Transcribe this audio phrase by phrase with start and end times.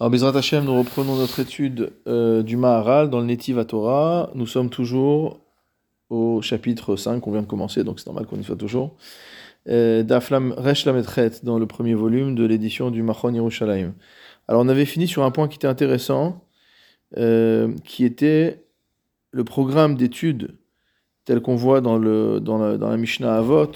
[0.00, 4.30] Alors, Bezrat Hashem, nous reprenons notre étude euh, du Maharal dans le Netiv Torah.
[4.36, 5.40] Nous sommes toujours
[6.08, 8.94] au chapitre 5 qu'on vient de commencer, donc c'est normal qu'on y soit toujours.
[9.68, 13.92] Euh, D'Aflam Resh Lametret dans le premier volume de l'édition du Machon Yerushalayim.
[14.46, 16.44] Alors, on avait fini sur un point qui était intéressant,
[17.16, 18.66] euh, qui était
[19.32, 20.58] le programme d'études
[21.24, 23.72] tel qu'on voit dans, le, dans, la, dans la Mishnah Avot,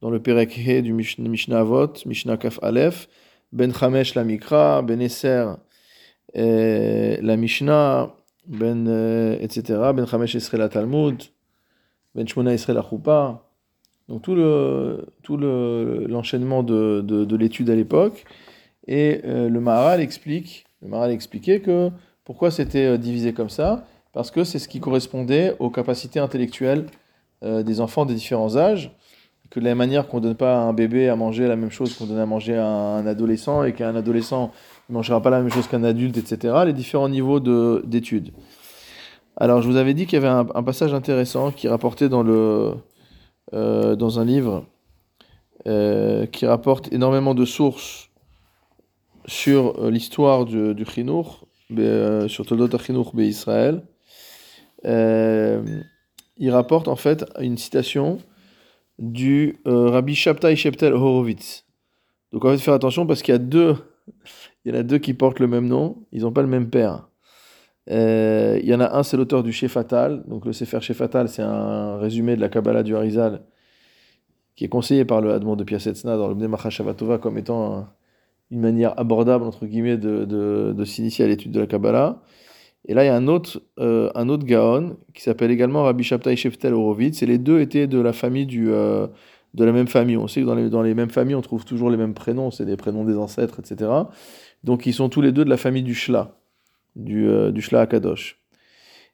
[0.00, 3.08] dans le Perek He du Mishnah Avot, Mishnah Kaf Aleph,
[3.52, 5.46] Ben Chamesh la Mikra, Ben Esser
[6.34, 8.14] la Mishnah,
[8.46, 8.86] Ben
[9.40, 9.92] etc.
[9.94, 11.22] Ben Chamesh Esre la Talmud,
[12.14, 13.44] Ben Shmona Esre la Choupa.
[14.08, 18.24] Donc tout le tout le l'enchaînement de, de, de l'étude à l'époque
[18.86, 21.90] et euh, le Maharal explique le Maharal expliquait que
[22.24, 26.86] pourquoi c'était euh, divisé comme ça parce que c'est ce qui correspondait aux capacités intellectuelles
[27.42, 28.94] euh, des enfants des différents âges
[29.54, 31.70] que de la manière qu'on ne donne pas à un bébé à manger la même
[31.70, 34.50] chose qu'on donne à manger à un adolescent et qu'un adolescent
[34.88, 38.32] ne mangera pas la même chose qu'un adulte, etc., les différents niveaux d'études.
[39.36, 42.74] Alors, je vous avais dit qu'il y avait un, passage intéressant qui rapportait dans, le,
[43.52, 44.64] euh, dans un livre
[45.68, 48.10] euh, qui rapporte énormément de sources
[49.26, 51.46] sur euh, l'histoire du, du Chinour,
[52.26, 53.82] sur Toldot Chinour Israël.
[54.84, 58.18] il rapporte en fait une citation
[58.98, 61.64] du euh, Rabbi Shabtai Sheptel Horowitz.
[62.32, 63.76] Donc on va faire attention parce qu'il y a deux,
[64.64, 66.70] il y en a deux qui portent le même nom, ils n'ont pas le même
[66.70, 67.08] père.
[67.90, 70.24] Euh, il y en a un, c'est l'auteur du Shefatal.
[70.26, 73.42] Donc le Sefer Shefatal, c'est un résumé de la Kabbalah du Harizal
[74.56, 77.88] qui est conseillé par le Admon de Piasetzna dans le Bnei Shavatova comme étant
[78.50, 82.22] une manière abordable, entre guillemets, de, de, de s'initier à l'étude de la Kabbalah.
[82.86, 86.04] Et là, il y a un autre, euh, un autre Gaon qui s'appelle également Rabbi
[86.04, 87.22] Shabtai Sheftel Horowitz.
[87.22, 89.06] Et les deux étaient de la famille du, euh,
[89.54, 90.16] de la même famille.
[90.16, 92.50] On sait que dans les, dans les mêmes familles, on trouve toujours les mêmes prénoms.
[92.50, 93.90] C'est des prénoms des ancêtres, etc.
[94.64, 96.36] Donc, ils sont tous les deux de la famille du Shla,
[96.94, 98.38] du, euh, Shla Akadosh.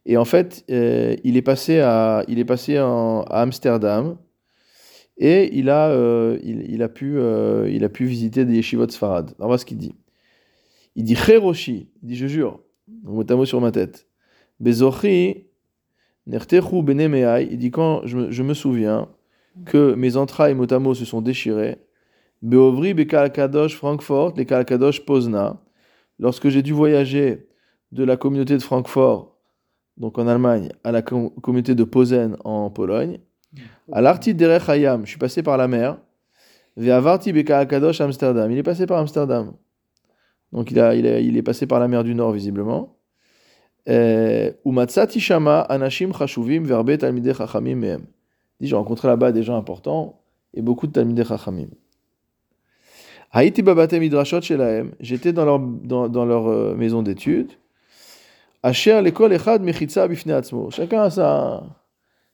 [0.04, 4.16] Et en fait, il est passé, à, il est passé à Amsterdam.
[5.18, 5.94] Et il a,
[6.42, 7.18] il, a pu,
[7.68, 9.26] il a pu visiter des yeshivot Sfarad.
[9.38, 9.94] Alors, voilà ce qu'il dit.
[10.96, 11.90] Il dit Cheroshi.
[12.02, 12.60] Il dit, je jure
[13.02, 14.06] mot sur ma tête.
[14.60, 15.46] Bezochi,
[16.26, 19.08] nertechu benemeai, il dit quand je me, souviens
[19.66, 21.78] que mes entrailles motamo se sont déchirées.
[22.42, 25.60] Beovri bekalkadosh Francfort, les kalkadosh Pozna,
[26.18, 27.48] lorsque j'ai dû voyager
[27.92, 29.36] de la communauté de Francfort,
[29.96, 33.18] donc en Allemagne, à la communauté de Posen en Pologne.
[33.92, 35.98] À l'arti derech Hayam, je suis passé par la mer.
[36.76, 39.52] Ve'avarti bekalkadosh Amsterdam, il est passé par Amsterdam.
[40.52, 42.96] Donc il, a, il, a, il, est passé par la mer du Nord, visiblement.
[43.88, 48.02] Euh, Umatsati shama anashim chashuvim verbe talmidei chachamim mehem.
[48.60, 50.20] Dit, j'ai rencontré là-bas des gens importants
[50.52, 51.68] et beaucoup de talmidei chachamim.
[53.32, 54.92] Haïti babate midrashot shelahem.
[55.00, 57.52] J'étais dans leur, dans, dans leur euh, maison d'études.
[58.62, 60.70] Asher l'école echad mechitza bifne atzmo.
[60.70, 61.62] Chacun a sa...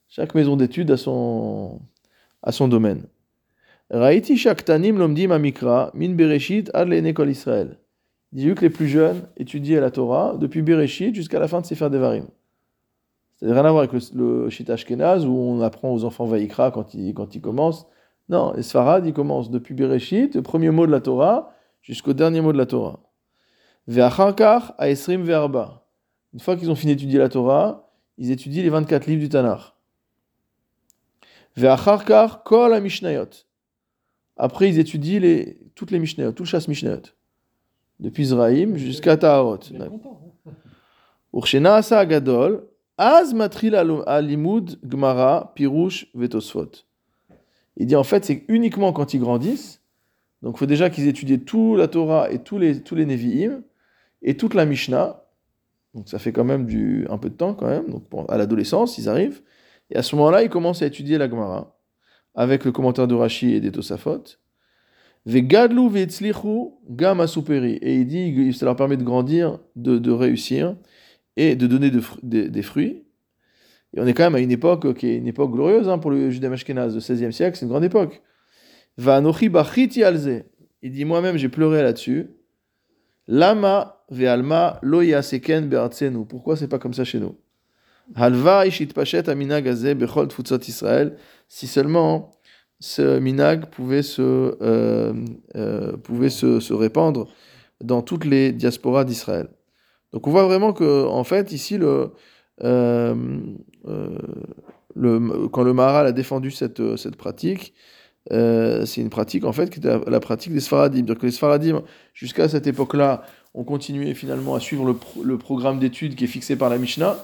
[0.09, 1.81] Chaque maison d'études a son,
[2.41, 3.03] a son domaine.
[3.91, 7.77] Raïti shaktanim lomdim amikra min bereshit ad l'école Israël.
[8.37, 11.89] Vu que les plus jeunes étudiaient la Torah depuis Bereshit jusqu'à la fin de Sefer
[11.89, 12.27] Devarim.
[13.41, 14.75] N'a rien à voir avec le, le Shita
[15.25, 17.87] où on apprend aux enfants Vaïkra quand ils, quand ils commencent.
[18.29, 22.41] Non, les Sfarad, ils commencent depuis Bereshit, le premier mot de la Torah, jusqu'au dernier
[22.41, 22.99] mot de la Torah.
[23.87, 25.87] Ve'acharkar aesrim ve'arba.
[26.33, 29.73] Une fois qu'ils ont fini d'étudier la Torah, ils étudient les 24 livres du Tanakh.
[31.55, 33.29] Ve'acharkar kol Mishnayot.
[34.35, 35.43] Après, ils étudient
[35.73, 37.16] toutes les Mishnayot, tout le chasse Mishnayot
[37.99, 39.59] depuis Zraïm jusqu'à Taharot.
[41.33, 46.83] Urshena asa gadol, az matril alimud gmara pirush vetosfot.
[47.75, 49.81] Il dit en fait, c'est uniquement quand ils grandissent,
[50.41, 53.61] donc il faut déjà qu'ils étudient toute la Torah et tous les, tous les Nevi'im,
[54.23, 55.23] et toute la Mishnah,
[55.93, 58.97] donc ça fait quand même du, un peu de temps quand même, donc à l'adolescence,
[58.97, 59.41] ils arrivent,
[59.91, 61.77] et à ce moment-là, ils commencent à étudier la Gemara,
[62.33, 64.23] avec le commentaire de Rashi et des Tosafot,
[65.27, 65.89] Vegadlu
[66.89, 67.73] gam asuperi.
[67.81, 70.77] Et il dit, ça leur permet de grandir, de, réussir
[71.35, 73.03] et de donner de, de, des fruits.
[73.93, 76.11] Et on est quand même à une époque qui est une époque glorieuse hein, pour
[76.11, 78.21] le judaïsme ashkénaze, le 16e siècle, c'est une grande époque.
[78.97, 80.43] Va'anochi bachiti alze.
[80.81, 82.29] Il dit, moi-même, j'ai pleuré là-dessus.
[83.27, 85.69] Lama ve'alma lo yaseken.
[86.29, 87.35] Pourquoi c'est pas comme ça chez nous?
[88.15, 90.29] Halva ishit pachet amina bechol
[90.65, 91.17] Israël.
[91.49, 92.31] Si seulement
[92.79, 94.21] ce minag pouvait se,
[94.61, 95.13] euh,
[95.55, 97.27] euh, pouvait se, se, répandre
[97.83, 99.49] dans toutes les diasporas d'Israël.
[100.13, 102.11] Donc on voit vraiment que, en fait, ici, le,
[102.63, 103.15] euh,
[104.95, 107.73] le, quand le Maharal a défendu cette, cette pratique,
[108.29, 111.03] c'est une pratique, en fait, qui était la, pratique des Sfaradim.
[111.03, 111.83] Donc les Sfaradim,
[112.13, 113.23] jusqu'à cette époque-là,
[113.53, 117.17] ont continué finalement à suivre le, le programme d'études qui est fixé par la Mishnah.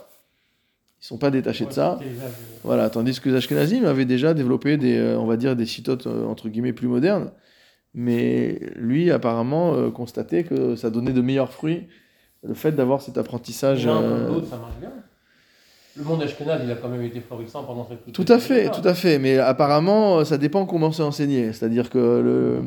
[1.03, 2.00] Ils sont pas détachés de ça.
[2.01, 2.05] Euh,
[2.63, 6.07] Voilà, tandis que les Ashkenazim avaient déjà développé des, euh, on va dire, des citotes
[6.07, 7.31] euh, entre guillemets plus modernes.
[7.94, 11.88] Mais lui, apparemment, euh, constatait que ça donnait de meilleurs fruits,
[12.41, 13.85] le fait d'avoir cet apprentissage.
[13.85, 14.94] L'un euh, comme l'autre, ça marche bien.
[15.97, 18.88] Le monde ashkenaz, il a quand même été florissant pendant cette Tout à fait, tout
[18.88, 19.19] à fait.
[19.19, 21.51] Mais apparemment, euh, ça dépend comment c'est enseigné.
[21.51, 22.61] C'est-à-dire que le,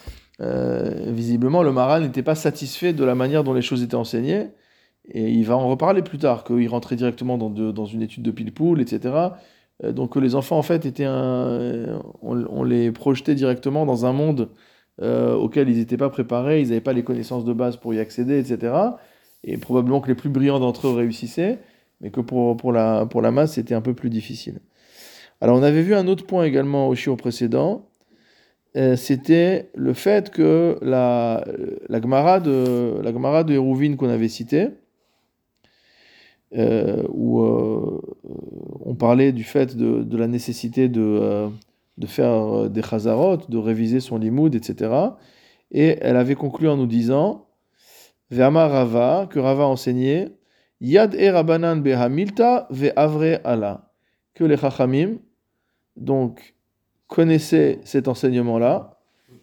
[0.40, 4.48] euh, visiblement, le Maral n'était pas satisfait de la manière dont les choses étaient enseignées.
[5.08, 8.80] Et il va en reparler plus tard, qu'il rentrait directement dans, une étude de pile-poule,
[8.80, 9.14] etc.
[9.84, 14.06] Euh, Donc que les enfants, en fait, étaient un, on, on les projetait directement dans
[14.06, 14.50] un monde
[15.00, 17.98] euh, auquel ils n'étaient pas préparés, ils n'avaient pas les connaissances de base pour y
[17.98, 18.74] accéder, etc.
[19.44, 21.58] Et probablement que les plus brillants d'entre eux réussissaient
[22.02, 24.60] mais que pour, la, masse, c'était un peu plus difficile.
[25.40, 27.88] Alors, on avait vu un autre point également au chiot précédent,
[28.76, 31.44] euh, c'était le fait que la,
[31.88, 34.68] la Gemara de, la Gemara de Hérouvine qu'on avait citée,
[36.56, 38.00] euh, où euh,
[38.84, 41.48] on parlait du fait de, la nécessité de, euh,
[41.98, 44.92] de faire euh, des chazarot, de réviser son limoud, etc.
[45.70, 47.46] Et elle avait conclu en nous disant,
[48.30, 50.32] Ve'amar Rava, que Rava enseignait,
[50.80, 52.68] Yad e Rabanan behamilta
[53.44, 53.88] ala.
[54.34, 55.18] Que les Chachamim,
[55.96, 56.54] donc,
[57.06, 58.98] connaissaient cet enseignement-là.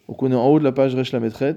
[0.08, 1.56] On est en haut de la page Resh Lametret.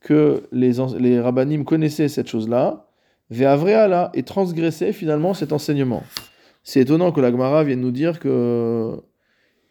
[0.00, 2.89] Que les, les Rabbanim connaissaient cette chose-là.
[3.30, 4.10] Ve'avre ala.
[4.14, 6.02] Et transgressaient finalement cet enseignement.
[6.62, 9.00] C'est étonnant que la Gemara vienne nous dire que,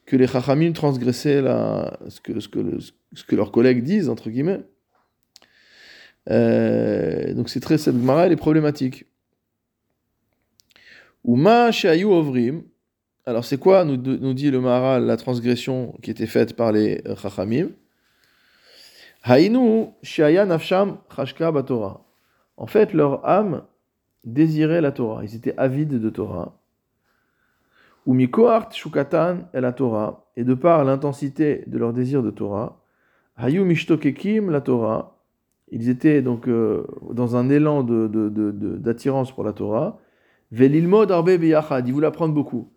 [0.05, 2.79] que les Chachamim transgressaient la, ce, que, ce, que
[3.13, 4.61] ce que leurs collègues disent, entre guillemets.
[6.29, 9.05] Euh, donc c'est très cette Gemara elle est problématique.
[11.25, 12.63] Uma shayu ovrim.
[13.25, 17.03] Alors c'est quoi nous, nous dit le Maharal la transgression qui était faite par les
[17.21, 17.69] Chachamim?
[19.23, 22.01] Hainu shaya nafsham chashka batora.
[22.59, 23.63] En fait leur âme
[24.25, 25.23] désirait la Torah.
[25.23, 26.59] Ils étaient avides de Torah.
[28.05, 28.15] Ou
[28.71, 30.25] shukatan el la Torah.
[30.35, 32.81] Et de par l'intensité de leur désir de Torah,
[33.37, 35.15] hayu mishtokekim la Torah.
[35.71, 39.97] Ils étaient donc euh, dans un élan de- de- de- d'attirance pour la Torah.
[40.51, 42.73] Velilmod arbe biyachad, il voulait apprendre beaucoup.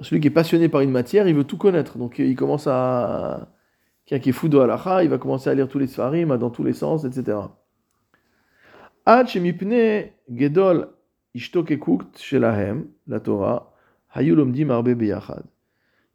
[0.00, 1.98] Celui qui est passionné par une matière, il veut tout connaître.
[1.98, 3.48] Donc il commence à.
[4.06, 6.50] Quelqu'un qui est fou de halacha, il va commencer à lire tous les sfarim dans
[6.50, 7.38] tous les sens, etc.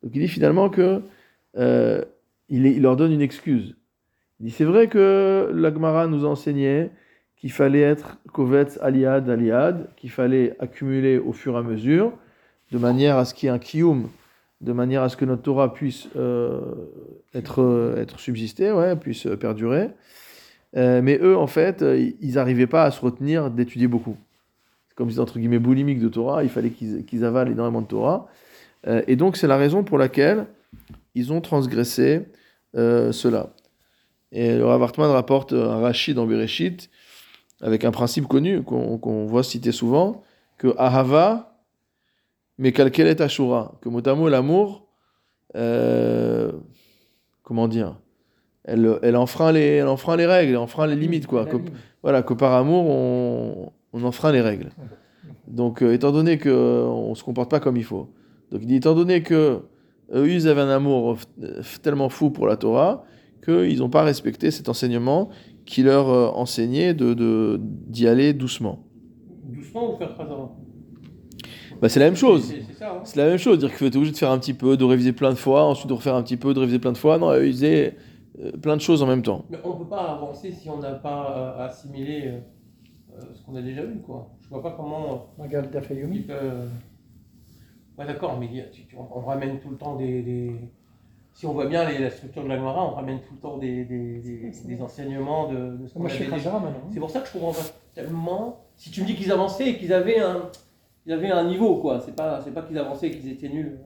[0.04, 1.02] Donc il dit finalement que
[1.58, 2.04] euh,
[2.50, 3.76] leur donne une excuse.
[4.40, 6.92] Il dit c'est vrai que l'Agmara nous enseignait
[7.38, 12.14] qu'il fallait être kovetz aliad aliad, qu'il fallait accumuler au fur et à mesure,
[12.72, 14.10] de manière à ce qu'il y ait un kiyum,
[14.62, 16.60] de manière à ce que notre Torah puisse euh,
[17.34, 19.90] être, euh, être subsistée, ouais, puisse perdurer.
[20.78, 24.16] Euh, mais eux, en fait, euh, ils n'arrivaient pas à se retenir d'étudier beaucoup.
[24.96, 28.28] Comme si, entre guillemets, boulimiques de Torah, il fallait qu'ils avalent énormément de Torah.
[28.88, 30.48] Euh, et donc, c'est la raison pour laquelle
[31.16, 32.28] ils ont transgressé
[32.74, 33.50] cela.
[34.32, 36.90] Et le Rav Hartman rapporte un Rachid dans Bereshit,
[37.60, 40.24] avec un principe connu qu'on voit citer souvent,
[40.58, 41.60] que Ahava,
[42.58, 44.88] mais est Ashura, que mot l'amour,
[47.44, 47.98] comment dire,
[48.64, 51.46] elle, elle, enfreint les, elle enfreint les règles, elle enfreint les limites, quoi.
[51.46, 51.58] Que,
[52.04, 54.70] voilà, que par amour, on, on enfreint les règles.
[55.48, 58.10] Donc, euh, étant donné qu'on ne se comporte pas comme il faut,
[58.52, 59.60] donc il dit, étant donné que
[60.14, 61.18] eux, ils avaient un amour
[61.82, 63.04] tellement fou pour la Torah,
[63.44, 65.30] qu'ils n'ont pas respecté cet enseignement
[65.66, 68.84] qui leur euh, enseignait de, de- d'y aller doucement.
[69.46, 70.58] Doucement ou faire très avant?
[71.82, 72.54] Bah, c'est la même chose.
[72.78, 73.00] C'est hein.
[73.04, 74.84] C'est la même chose, dire que tu es obligé de faire un petit peu, de
[74.84, 77.18] réviser plein de fois, ensuite de refaire un petit peu, de réviser plein de fois.
[77.18, 78.02] Non, ils faisaient euh,
[78.62, 79.46] plein de choses en même temps.
[79.50, 82.40] Mais on ne peut pas avancer si on n'a pas euh, assimilé euh,
[83.18, 84.30] euh, ce qu'on a déjà vu, quoi.
[84.42, 86.18] Je vois pas comment Regarde euh, Dafayomi.
[86.18, 86.34] il peut...
[87.98, 90.22] Ouais, d'accord, mais il y a- tu- tu- on ramène tout le temps des...
[90.22, 90.56] des-
[91.34, 93.58] Si on voit bien les- la structure de la Gemara, on ramène tout le temps
[93.58, 96.52] des, des, des- des enseignements de, de ce qu'on Moi, avait je suis déjà.
[96.54, 96.90] Maintenant.
[96.92, 98.66] C'est pour ça que je comprends pas tellement.
[98.78, 100.50] Si tu me dis qu'ils avançaient et qu'ils avaient un,
[101.06, 102.00] ils avaient un niveau, quoi.
[102.00, 103.78] C'est pas, c'est pas qu'ils avançaient et qu'ils étaient nuls.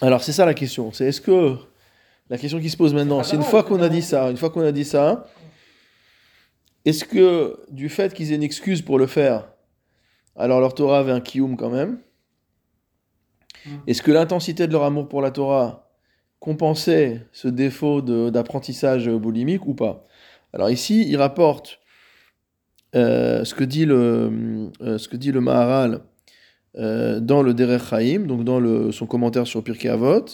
[0.00, 0.92] Alors, c'est ça la question.
[0.92, 1.56] C'est est-ce que.
[2.30, 4.36] La question qui se pose maintenant, C'est c'est une fois qu'on a dit ça, une
[4.36, 5.26] fois qu'on a dit ça,
[6.84, 9.48] est-ce que du fait qu'ils aient une excuse pour le faire,
[10.34, 11.98] alors leur Torah avait un kiyum quand même
[13.66, 13.70] Mm.
[13.86, 15.90] Est-ce que l'intensité de leur amour pour la Torah
[16.38, 20.04] compensait ce défaut de- d'apprentissage boulimique ou pas?
[20.52, 21.80] Alors ici, il rapporte
[22.94, 26.00] euh, ce, que dit le, euh, ce que dit le Maharal
[26.76, 30.24] euh, dans le Derech Chaim, donc dans le, son commentaire sur Pirkei Avot,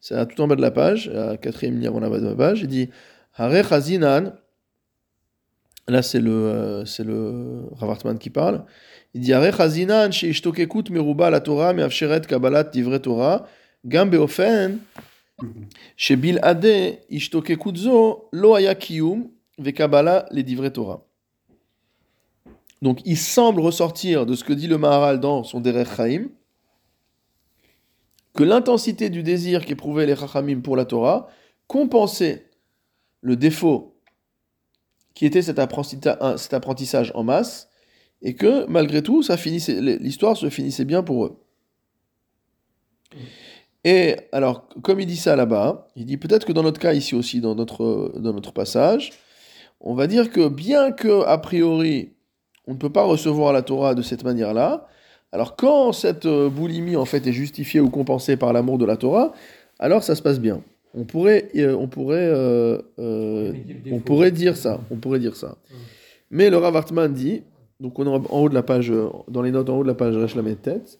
[0.00, 2.34] c'est tout en bas de la page, à quatrième ligne avant la bas de la
[2.34, 2.90] page, il dit
[3.36, 4.32] Hare Chazinan
[5.90, 8.64] Là, c'est le, euh, c'est le Ravartman qui parle.
[9.12, 13.48] Il dit Are chazinan sheishtokekut meruba la Torah meavsheret kabbalat divrei Torah
[13.84, 14.78] gam beofen
[15.96, 21.02] shebil ade ishtokekut zo lo haya kiyum vekabbalah les divrei Torah.
[22.82, 26.28] Donc, il semble ressortir de ce que dit le Maharal dans son Derech Chaim
[28.34, 31.28] que l'intensité du désir qu'éprouvaient les Chachamim pour la Torah
[31.66, 32.50] compensait
[33.20, 33.96] le défaut
[35.14, 37.68] qui était cet apprentissage, en masse,
[38.22, 39.22] et que malgré tout,
[40.00, 41.44] l'histoire se finissait bien pour eux.
[43.84, 47.14] Et alors, comme il dit ça là-bas, il dit peut-être que dans notre cas ici
[47.14, 49.12] aussi, dans notre, dans notre passage,
[49.80, 52.12] on va dire que bien que a priori
[52.66, 54.86] on ne peut pas recevoir la Torah de cette manière-là,
[55.32, 58.96] alors quand cette euh, boulimie en fait est justifiée ou compensée par l'amour de la
[58.96, 59.32] Torah,
[59.78, 60.62] alors ça se passe bien.
[60.92, 64.80] On pourrait, euh, on pourrait, euh, on pourrait dire ça.
[64.90, 65.56] On pourrait dire ça.
[66.30, 67.42] Mais le Rav Hartman dit,
[67.78, 68.92] donc on est en haut de la page,
[69.28, 70.98] dans les notes en haut de la page, je la tête.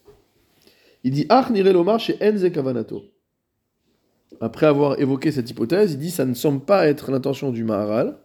[1.03, 3.03] Il dit Ach nire lomar chez Enze Kavanato.
[4.39, 8.17] Après avoir évoqué cette hypothèse, il dit ça ne semble pas être l'intention du Maharal.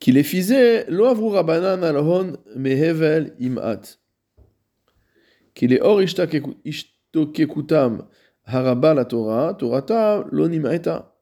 [0.00, 3.98] Qu'il est lo avru rabanan alhon mehevel imat.
[5.56, 8.06] Qu'il est or ishtokekutam
[8.44, 11.16] haraba la Torah, Torata lo nimaeta.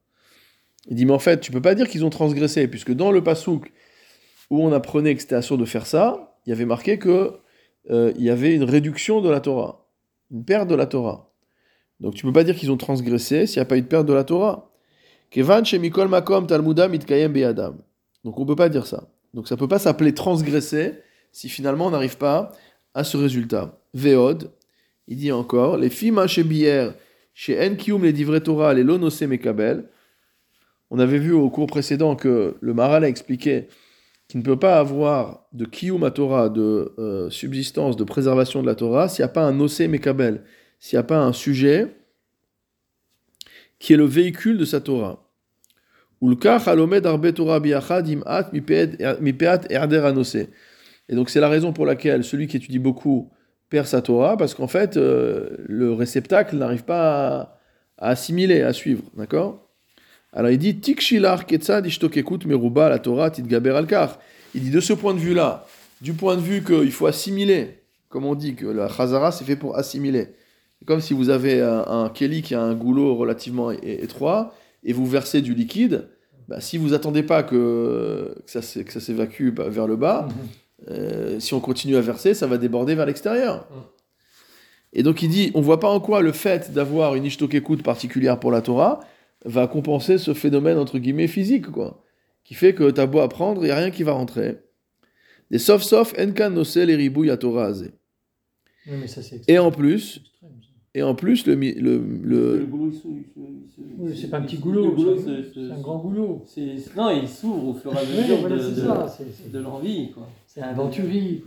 [0.88, 3.23] Il dit mais en fait tu peux pas dire qu'ils ont transgressé puisque dans le
[3.23, 3.73] pasouk
[4.50, 7.38] où on apprenait que c'était assuré de faire ça, il y avait marqué que
[7.91, 9.87] euh, il y avait une réduction de la Torah,
[10.33, 11.33] une perte de la Torah.
[12.00, 14.07] Donc tu peux pas dire qu'ils ont transgressé s'il n'y a pas eu de perte
[14.07, 14.73] de la Torah.
[15.31, 15.62] Kevan
[16.09, 17.79] makom talmudam itkayem beyadam.
[18.25, 19.09] Donc on peut pas dire ça.
[19.33, 20.95] Donc ça peut pas s'appeler transgresser
[21.31, 22.50] si finalement on n'arrive pas
[22.95, 23.79] à ce résultat.
[23.95, 24.51] Veod,
[25.09, 26.91] il dit encore, les fima chez Bier,
[27.33, 29.89] chez Enkium les divrei Torah, les lonose mekabel.
[30.91, 33.69] On avait vu au cours précédent que le Maral a expliqué
[34.29, 38.67] qu'il ne peut pas avoir de kiyum à Torah, de euh, subsistance, de préservation de
[38.67, 40.45] la Torah, s'il n'y a pas un nosé mekabel,
[40.79, 41.97] s'il n'y a pas un sujet
[43.79, 45.21] qui est le véhicule de sa Torah.
[46.23, 46.27] Et
[51.15, 53.31] donc c'est la raison pour laquelle celui qui étudie beaucoup
[53.71, 57.59] perd sa Torah, parce qu'en fait, euh, le réceptacle n'arrive pas
[57.99, 59.02] à, assimiler, à suivre.
[59.16, 59.61] D'accord?
[60.33, 64.18] Alors il dit Tikshilar ketzad ishtokekut meruba la Torah titgaber alkar.
[64.54, 65.64] Il dit de ce point de vue-là,
[66.00, 67.78] du point de vue qu'il faut assimiler,
[68.09, 70.28] comme on dit que la chazara c'est fait pour assimiler.
[70.87, 75.06] Comme si vous avez un, un keli qui a un goulot relativement étroit et vous
[75.06, 76.09] versez du liquide.
[76.49, 80.49] Bah, si vous attendez pas que, que ça s'évacue bah, vers le bas, mhm.
[80.88, 83.69] Euh, si on continue à verser, ça va déborder vers l'extérieur.
[83.71, 83.83] Mhm.
[84.95, 88.38] Et donc il dit, on voit pas en quoi le fait d'avoir une écoute particulière
[88.38, 89.00] pour la Torah
[89.45, 92.04] va compenser ce phénomène entre guillemets physique, quoi,
[92.45, 94.59] qui fait que t'as beau apprendre, il y a rien qui va rentrer.
[95.50, 96.90] Des sauf sauf enkan nosel
[97.31, 97.73] à Torah
[99.49, 100.23] Et en plus,
[100.97, 101.54] et en plus, le.
[101.57, 102.66] le, le...
[102.66, 102.93] goulot,
[103.99, 104.95] oui, c'est pas un petit goulot,
[105.52, 106.45] c'est un grand goulot.
[106.97, 110.11] Non, il s'ouvre au fur et à mesure de, de, l'envie.
[110.55, 111.43] C'est un venturi.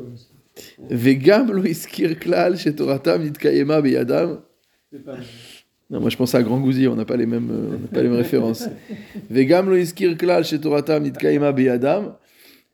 [0.90, 4.42] Vegam lo iskir klal chez Toratam nitkayema beyadam.
[5.90, 8.10] Non, moi je pense à Grand Gouzi, on n'a pas les mêmes, euh, pas les
[8.10, 8.68] mêmes références.
[9.30, 12.18] Vegam lo iskir klal chez Toratam nitkayema beyadam.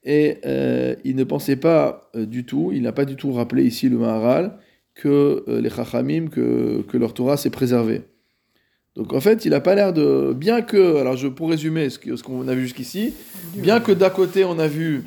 [0.03, 3.63] Et euh, il ne pensait pas euh, du tout, il n'a pas du tout rappelé
[3.63, 4.57] ici le Maharal,
[4.95, 8.01] que euh, les Chachamim, que, que leur Torah s'est préservée.
[8.95, 10.33] Donc en fait, il n'a pas l'air de.
[10.33, 10.97] Bien que.
[10.97, 13.13] Alors je, pour résumer ce qu'on a vu jusqu'ici,
[13.55, 15.03] bien que d'un côté on a vu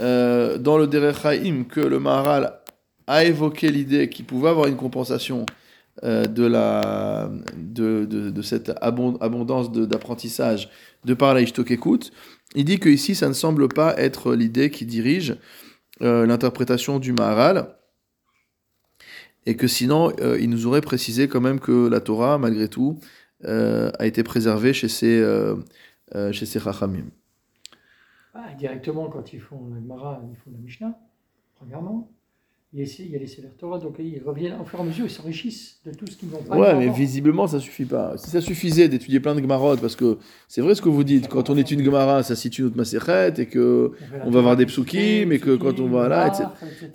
[0.00, 2.58] euh, dans le Derech Haïm que le Maharal
[3.06, 5.46] a évoqué l'idée qu'il pouvait avoir une compensation
[6.04, 10.70] euh, de, la, de, de, cette abondance d'apprentissage
[11.04, 12.12] de, par la écoute,
[12.54, 15.36] il dit que ici ça ne semble pas être l'idée qui dirige
[16.00, 17.76] l'interprétation du Maharal
[19.46, 22.98] et que sinon, euh, il nous aurait précisé quand même que la Torah, malgré tout,
[23.44, 25.56] euh, a été préservée chez ces, euh,
[26.32, 27.06] chez ces Chachamim.
[28.34, 30.98] Ah, directement, quand ils font la Gemara, ils font la Mishnah,
[31.56, 32.10] premièrement,
[32.74, 35.10] il y a les Sefer Torah, donc ils reviennent au fur et à mesure, ils
[35.10, 36.56] s'enrichissent de tout ce qu'ils n'ont pas.
[36.56, 38.16] Ouais, mais visiblement, ça suffit pas.
[38.16, 40.16] Si ça suffisait d'étudier plein de Gemarot, parce que
[40.48, 43.34] c'est vrai ce que vous dites, quand on étudie une Gemara, ça situe notre Masechet,
[43.36, 43.92] et que
[44.24, 46.44] on, va avoir des psukim, et que quand on va là, etc.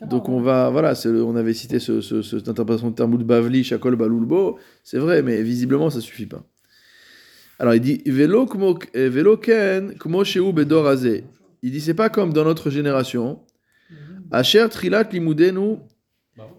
[0.10, 3.96] Donc on va, voilà, on avait cité ce, ce, cette interprétation de Talmud Bavli, Shakol
[3.96, 6.44] Balulbo, c'est vrai, mais visiblement, ça suffit pas.
[7.60, 9.96] Alors il dit, Velo ken,
[11.64, 13.40] Il dit, c'est pas comme dans notre génération,
[14.32, 15.78] Asher trilat limudenu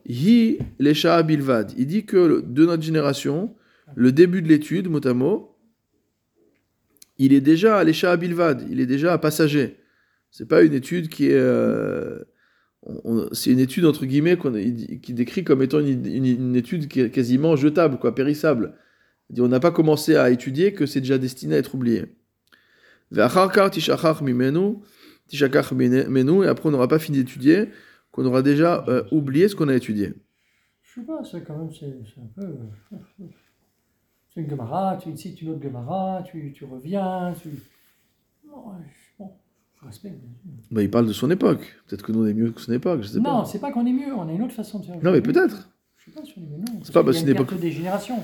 [0.07, 1.73] hi lesha bilvad.
[1.77, 3.55] Il dit que de notre génération,
[3.95, 5.55] le début de l'étude, mot à mot,
[7.19, 9.77] il est déjà à lesha bilvad, il est déjà à passager.
[10.31, 11.35] C'est pas une étude qui est.
[11.35, 12.19] euh,
[13.33, 18.15] c'est une étude, entre guillemets, qu'on qui décrit comme étant une, étude quasiment jetable, quoi,
[18.15, 18.75] périssable.
[19.37, 22.07] On n'a pas commencé à étudier que c'est déjà destiné à être oublié.
[23.15, 23.41] Et après
[26.69, 27.69] on n'aura pas fini d'étudier,
[28.11, 30.15] qu'on aura déjà euh, oublié ce qu'on a étudié.
[30.83, 32.47] Je sais pas, c'est quand même, c'est un peu.
[32.47, 33.27] euh,
[34.35, 37.51] C'est une Gemara, tu cites une autre Gemara, tu, tu reviens, tu.
[38.47, 39.31] Non, je- bon,
[39.81, 40.17] je respecte.
[40.71, 41.77] Bah, il parle de son époque.
[41.87, 43.87] Peut-être que nous on est mieux que son époque, je sais Non, c'est pas qu'on
[43.87, 44.97] est mieux, on a une autre façon de faire.
[45.03, 45.69] Non, mais peut-être.
[45.99, 46.81] Je sais pas si on est mieux, non.
[46.83, 48.23] C'est pas parce qu'une une perte des générations.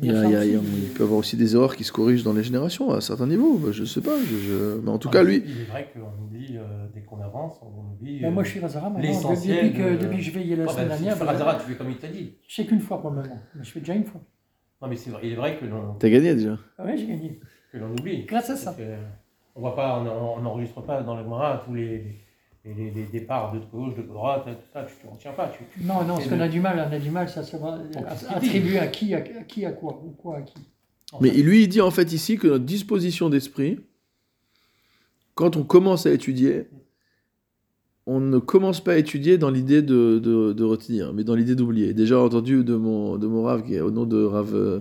[0.00, 1.56] Il, y a- il y a- il y a- il peut y avoir aussi des
[1.56, 3.58] erreurs qui se corrigent dans les générations à certains niveaux.
[3.58, 4.16] Bah, je sais pas.
[4.22, 5.42] je- je- Mais en tout cas, lui.
[5.44, 8.20] Il est vrai qu'on oublie, euh, dès qu'on avance, on oublie.
[8.20, 9.02] Ben, euh, moi, je suis Razara maintenant.
[9.32, 11.54] Depuis que, de- depuis que je veillais la ah, semaine bah, dernière, tu fais Razara,
[11.56, 12.34] tu fais comme il t'a dit.
[12.46, 13.38] je sais qu'une fois pour le moment.
[13.60, 14.20] Je fais déjà une fois.
[14.80, 16.56] Non, mais c'est vrai, il est vrai que l'on T'as gagné déjà.
[16.78, 17.40] Ah ouais, j'ai gagné.
[17.72, 18.24] que l'on oublie.
[18.26, 18.74] Grâce à ça.
[18.78, 18.96] Euh,
[19.56, 22.20] On voit pas, on n'enregistre pas dans le Gemara tous les,
[22.64, 25.48] les, les- les départs de gauche, de droite, tout ça, tu ne retiens pas.
[25.48, 27.56] Tu, tu- Non, non, ce qu'on a du mal, on a du mal, ça se
[27.56, 30.54] va qu'il attribuer à qui, à, à qui, à quoi, ou quoi à qui.
[31.12, 33.80] en Mais fait, lui, il dit en fait ici que notre disposition d'esprit,
[35.34, 36.68] quand on commence à étudier,
[38.06, 41.54] on ne commence pas à étudier dans l'idée de, de- de retenir, mais dans l'idée
[41.54, 41.94] d'oublier.
[41.94, 44.80] Déjà entendu de mon, de mon Rav, qui est au nom de Rav euh,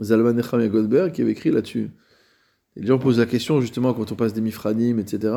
[0.00, 1.90] Zalman Echam Goldberg, qui avait écrit là-dessus.
[2.76, 5.32] Les gens posent la question, justement, quand on passe des mifranim, etc.,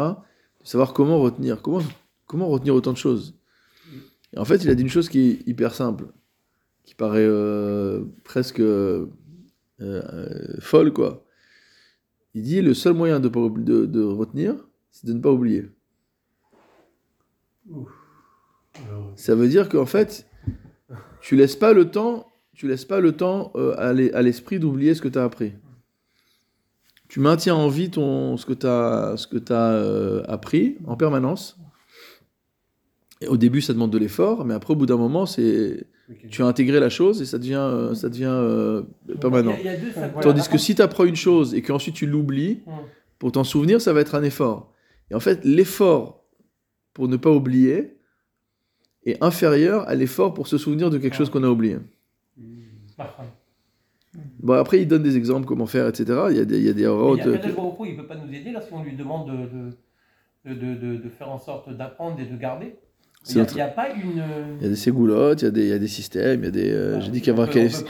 [0.63, 1.81] savoir comment retenir, comment,
[2.25, 3.35] comment retenir autant de choses.
[4.33, 6.05] Et en fait, il a dit une chose qui est hyper simple,
[6.83, 9.07] qui paraît euh, presque euh,
[9.81, 11.25] euh, folle, quoi.
[12.33, 14.55] Il dit le seul moyen de, retenir,
[14.89, 15.69] c'est de ne pas oublier.
[19.15, 20.27] Ça veut dire qu'en fait,
[21.21, 25.07] tu laisses pas le temps, tu laisses pas le temps à l'esprit d'oublier ce que
[25.09, 25.53] tu as appris.
[27.13, 30.97] Tu maintiens en vie ton, ce que tu as, ce que t'as, euh, appris en
[30.97, 31.59] permanence.
[33.21, 35.85] Et au début, ça demande de l'effort, mais après, au bout d'un moment, c'est
[36.31, 38.81] tu as intégré la chose et ça devient, euh, ça devient euh,
[39.21, 39.53] permanent.
[39.59, 40.23] Il y a, il y a deux facteurs.
[40.23, 42.63] Tandis que si tu apprends une chose et qu'ensuite tu l'oublies,
[43.19, 44.73] pour t'en souvenir, ça va être un effort.
[45.11, 46.25] Et en fait, l'effort
[46.95, 47.95] pour ne pas oublier
[49.05, 51.77] est inférieur à l'effort pour se souvenir de quelque chose qu'on a oublié.
[54.39, 56.05] Bon, après, il donne des exemples, comment faire, etc.
[56.31, 57.37] Il y a des, il y a des routes, il y a euh,
[57.87, 59.27] il peut pas nous aider là si on lui demande
[60.45, 62.75] de, de, de, de, faire en sorte d'apprendre et de garder.
[63.29, 64.21] Il n'y a, notre- pas une.
[64.59, 66.45] il y a des ségoulottes, il y a des, il y a des systèmes, il
[66.45, 66.71] y a des...
[66.73, 67.85] euh, J'ai dit qu'il y a on Rav peut- on Kalevski-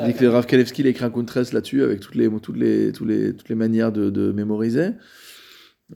[0.00, 2.56] j'ai dit que Rav Kalevski il a écrit un Kuntres là-dessus avec toutes les, toutes
[2.58, 4.90] les, toutes les, toutes les manières de, de mémoriser.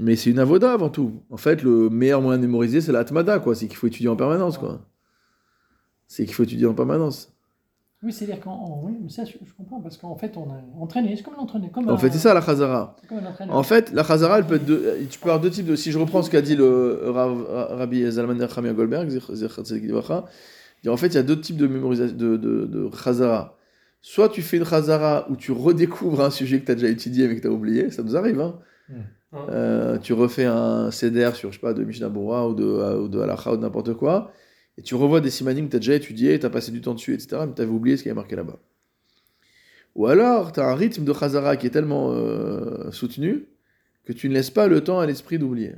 [0.01, 1.23] Mais c'est une avoda avant tout.
[1.29, 3.55] En fait, le meilleur moyen de mémoriser, c'est l'atmada, quoi.
[3.55, 4.89] C'est qu'il faut étudier en permanence, quoi.
[6.07, 7.35] C'est qu'il faut étudier en permanence.
[8.03, 8.81] Oui, c'est-à-dire qu'en.
[8.85, 11.71] Oui, mais ça, je, je comprends, parce qu'en fait, on a entraîné, c'est comme l'entraîner.
[11.71, 12.97] Comme En un- fait, c'est ça la entraîneur.
[13.57, 15.77] En fait, la chazara, elle peut être deux, tu peux avoir deux types de.
[15.77, 17.47] Si je reprends ce qu'a dit le Rav-
[17.79, 19.09] Rabbi Zalman Nechemia Goldberg,
[20.89, 23.57] en fait, il y a deux types de mémorisation de, de, de chazara.
[24.01, 27.29] Soit tu fais une chazara où tu redécouvres un sujet que tu as déjà étudié
[27.29, 28.41] mais que tu as oublié, ça nous arrive.
[28.41, 28.59] Hein.
[28.91, 28.97] Hum.
[29.49, 33.09] Euh, tu refais un CDR sur, je sais pas, de Mishnah Bora ou de, ou
[33.09, 34.33] de Halacha ou de n'importe quoi,
[34.83, 36.95] et tu revois des simanim que tu as déjà étudié, tu as passé du temps
[36.95, 38.59] dessus, etc., mais tu avais oublié ce qui est marqué là-bas.
[39.95, 43.47] Ou alors, tu as un rythme de Chazara qui est tellement euh, soutenu
[44.05, 45.75] que tu ne laisses pas le temps à l'esprit d'oublier.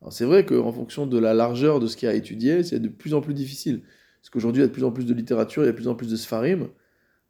[0.00, 2.62] Alors c'est vrai qu'en fonction de la largeur de ce qu'il y a à étudier,
[2.62, 3.82] c'est de plus en plus difficile.
[4.20, 5.76] Parce qu'aujourd'hui, il y a de plus en plus de littérature, il y a de
[5.76, 6.68] plus en plus de sfarim.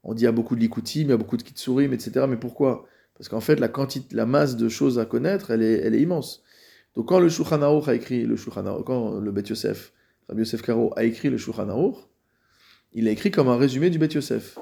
[0.04, 2.26] On dit il y a beaucoup de likutim, il y a beaucoup de kitsurim, etc.
[2.28, 2.84] Mais pourquoi?
[3.16, 6.42] Parce qu'en fait, la quantité, la masse de choses à connaître, elle est, immense.
[6.94, 9.92] Donc quand le Shulchan a écrit le Shulchan quand le Bet Yosef,
[10.28, 11.96] Rabbi Yosef Karo a écrit le Shulchan Aruch,
[12.92, 14.58] il a écrit comme un résumé du Bet Yosef.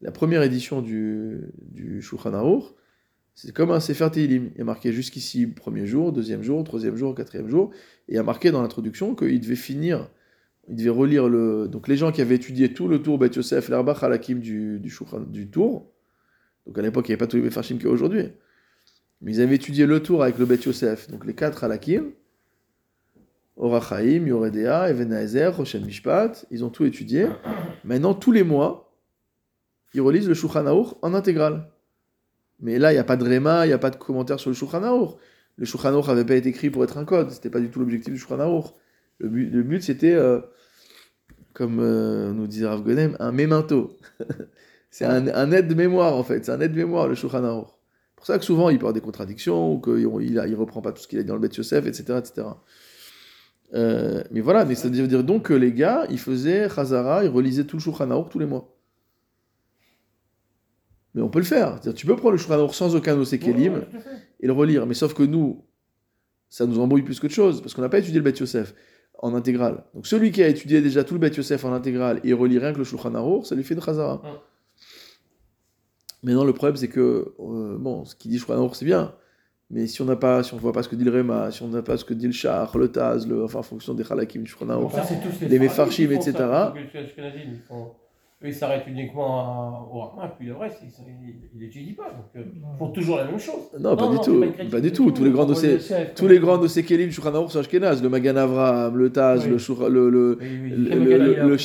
[0.00, 2.64] La première édition du, du Shulchan Aruch,
[3.34, 4.50] c'est comme un Sefer Tehillim.
[4.54, 7.70] Il y a marqué jusqu'ici premier jour, deuxième jour, troisième jour, quatrième jour,
[8.08, 10.08] et il y a marqué dans l'introduction qu'il devait finir,
[10.68, 11.68] il devait relire le.
[11.68, 14.88] Donc les gens qui avaient étudié tout le tour Bet Yosef, l'Arbach Halakim du, du,
[14.88, 15.90] Shulchan- du tour,
[16.66, 18.28] donc à l'époque il n'y avait pas tous les Mefarshim qu'il y a aujourd'hui,
[19.20, 22.10] mais ils avaient étudié le tour avec le Bet Yosef, donc les quatre Halakim,
[23.56, 27.28] Orachaim, Yoredea, Evenaezer, Roshen Mishpat, ils ont tout étudié.
[27.84, 28.92] Maintenant, tous les mois,
[29.94, 30.66] ils relisent le Shulchan
[31.02, 31.70] en intégrale.
[32.60, 34.50] Mais là, il n'y a pas de réma, il n'y a pas de commentaire sur
[34.50, 35.16] le Shulchan.
[35.56, 38.12] Le Shulchan n'avait pas été écrit pour être un code, c'était pas du tout l'objectif
[38.12, 38.64] du Shulchan.
[39.18, 40.40] Le but, le but c'était, euh,
[41.52, 43.96] comme euh, nous disait Rav Gonem, un memento.
[44.90, 47.40] c'est un, aide de mémoire en fait, c'est un aide de mémoire le Shulchan.
[47.40, 50.90] C'est pour ça que souvent il peut avoir des contradictions, ou qu'il il reprend pas
[50.90, 52.18] tout ce qu'il a dit dans le Bet Yosef, etc.
[52.18, 52.48] etc.
[53.74, 57.30] Euh, mais voilà, mais ça veut dire donc que les gars, ils faisaient Chazara, ils
[57.30, 58.76] relisaient tout le Shulchan tous les mois.
[61.14, 61.80] Mais on peut le faire.
[61.94, 63.36] Tu peux prendre le Shulchan sans aucun fait.
[64.40, 64.86] et le relire.
[64.86, 65.64] Mais sauf que nous,
[66.50, 68.74] ça nous embrouille plus qu'autre chose, parce qu'on n'a pas étudié le Bet Yosef
[69.18, 69.84] en intégrale.
[69.94, 72.72] Donc celui qui a étudié déjà tout le Bet Yosef en intégrale et relit rien
[72.72, 74.22] que le Shulchan ça lui fait une chazara.
[74.22, 74.38] Ouais.
[76.22, 79.14] Maintenant, le problème, c'est que, euh, bon, ce qu'il dit Shulchan c'est bien,
[79.70, 81.62] mais si on n'a pas, si on voit pas ce que dit le Réma, si
[81.62, 84.04] on n'a pas ce que dit le Char, le Taz, le, enfin, en fonction des
[84.10, 84.44] Halakim
[85.22, 85.58] tous les
[86.08, 86.32] qui font etc.
[86.38, 86.88] ça, les
[87.48, 87.90] ils font-
[88.42, 92.10] Eux, ils s'arrêtent uniquement à- au Rama, puis le reste, ils n'étudient pas.
[92.10, 93.54] Donc, euh, ils font toujours la même chose.
[93.80, 95.10] Non, pas Non, du non, tout, pas du tout.
[95.12, 95.78] Tous les grands dossiers,
[96.14, 96.82] tous les grands dossiers
[97.34, 99.50] Aruch, c'est Ashkenaz, le Magan Avram, le Taz, Oui.
[99.52, 101.58] le Shur- le, le, Et- et- le, le, le, le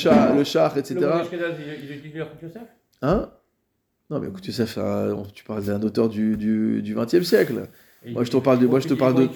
[0.78, 0.94] etc.
[1.00, 2.62] Le Ashkenaz, ils ils étudient leur Yosef
[3.02, 3.28] Hein?
[4.08, 7.68] Non, mais écoute, Youssef, euh, tu parles d'un auteur du, du, du 20e siècle.
[8.04, 9.28] Et Moi, je te parle de- moi, je te parle de-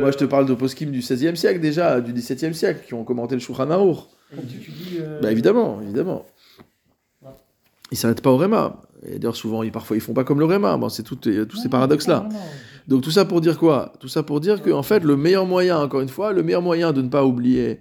[0.00, 3.04] Moi, je te parle de poskim du 16e siècle déjà, du 17e siècle, qui ont
[3.04, 6.24] commenté le Shulchan euh, Bah évidemment, évidemment.
[7.22, 7.30] Ouais.
[7.92, 8.82] Ils s'arrêtent pas au Réma.
[9.06, 10.76] Et d'ailleurs, souvent, ils, parfois, ils font pas comme le Réma.
[10.78, 12.28] Bon, c'est tout, tous ces paradoxes-là.
[12.88, 13.92] Donc tout ça pour dire quoi?
[14.00, 16.62] Tout ça pour dire que en fait, le meilleur moyen, encore une fois, le meilleur
[16.62, 17.80] moyen de ne pas oublier,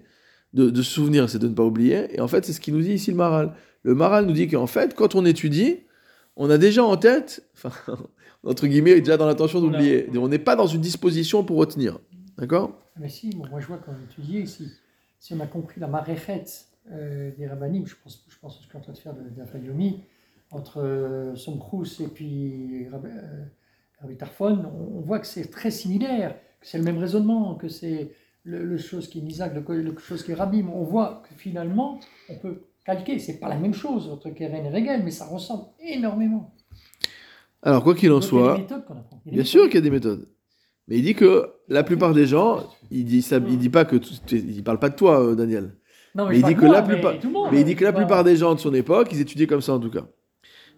[0.54, 2.08] de, de se souvenir, c'est de ne pas oublier.
[2.16, 3.54] Et en fait, c'est ce qu'il nous dit ici le Maral.
[3.84, 5.78] Le Maral nous dit qu'en fait, quand on étudie,
[6.36, 7.72] on a déjà en tête, enfin,
[8.46, 10.08] entre guillemets, déjà dans l'intention d'oublier.
[10.18, 12.00] On n'est pas dans une disposition pour retenir.
[12.38, 12.80] D'accord?
[13.00, 14.68] Mais si, bon, moi je vois quand on étudiait, si,
[15.20, 18.68] si on a compris la maréchette euh, des rabbinim, je pense, je pense à ce
[18.72, 20.02] qu'on est en train de faire de, de la Fayomi,
[20.52, 23.44] entre euh, Somkrous et puis Rabbi, euh,
[24.02, 27.68] Rabbi Tarfon, on, on voit que c'est très similaire, que c'est le même raisonnement, que
[27.70, 28.12] c'est
[28.44, 30.70] le, le chose qui est Misak, le, co- le chose qui est Rabim.
[30.74, 33.18] On voit que finalement, on peut calquer.
[33.20, 36.54] C'est pas la même chose entre Keren et Regel, mais ça ressemble énormément.
[37.66, 38.60] Alors, quoi qu'il en soit,
[39.26, 40.28] bien sûr qu'il y a des méthodes.
[40.88, 43.96] Mais il dit que la plupart des gens, il dit, ça, il dit pas que,
[43.96, 45.74] tout- il parle pas de toi, euh, Daniel.
[46.14, 47.60] Non, Mais il parle dit de que moi, la plupart- mais tout le monde, Mais
[47.62, 49.74] il dit que la pas- plupart des gens de son époque, ils étudiaient comme ça
[49.74, 50.06] en tout cas.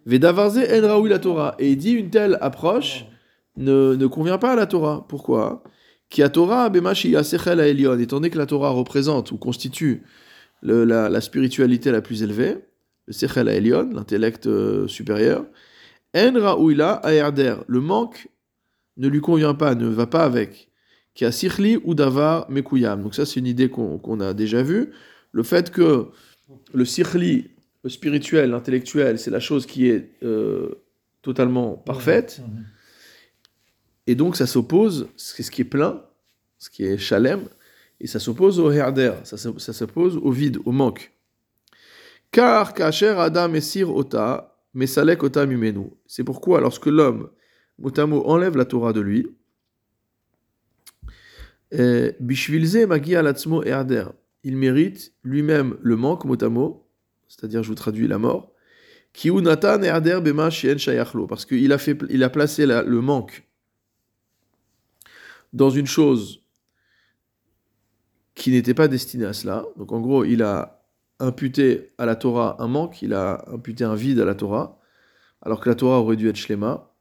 [0.06, 1.56] Vedavarze en la Torah.
[1.60, 3.06] Et il dit une telle approche
[3.58, 5.06] ne, ne convient pas à la Torah.
[5.10, 5.64] Pourquoi?
[6.10, 6.64] Qui a Torah
[7.60, 8.00] a Elion.
[8.00, 10.04] Étant donné que la Torah représente ou constitue
[10.62, 12.56] le- la, la spiritualité la plus élevée,
[13.08, 15.46] le sechel Elion, l'intellect euh, supérieur,
[16.18, 17.02] en raouila.
[17.06, 18.28] Le manque
[18.98, 20.70] ne lui convient pas, ne va pas avec.
[21.14, 23.02] Qui a sichli ou davar mekuyam.
[23.02, 24.92] Donc ça c'est une idée qu'on a déjà vue.
[25.32, 26.08] Le fait que
[26.74, 27.50] le sikhli,
[27.84, 30.84] le spirituel, l'intellectuel, c'est la chose qui est euh,
[31.22, 32.42] totalement parfaite.
[34.06, 36.02] Et donc ça s'oppose, c'est ce qui est plein,
[36.58, 37.50] ce qui est chalem,
[38.00, 41.12] et ça s'oppose au herder, ça, ça s'oppose au vide, au manque.
[42.32, 45.90] Car kacher adam esir ota, mesalek ota mimenu.
[46.06, 47.30] C'est pourquoi lorsque l'homme,
[47.80, 49.28] motamo, enlève la Torah de lui,
[52.20, 54.06] bishvilze magi herder,
[54.44, 56.88] il mérite lui-même le manque, motamo,
[57.28, 58.54] c'est-à-dire je vous traduis la mort,
[60.78, 61.78] shayachlo, parce qu'il a,
[62.10, 63.48] il a placé la- le manque
[65.54, 66.44] dans une chose
[68.36, 69.66] qui n'était pas destinée à cela.
[69.78, 70.77] Donc en gros, il a
[71.20, 74.80] imputé à la Torah un manque, il a imputé un vide à la Torah,
[75.42, 76.94] alors que la Torah aurait dû être shlema.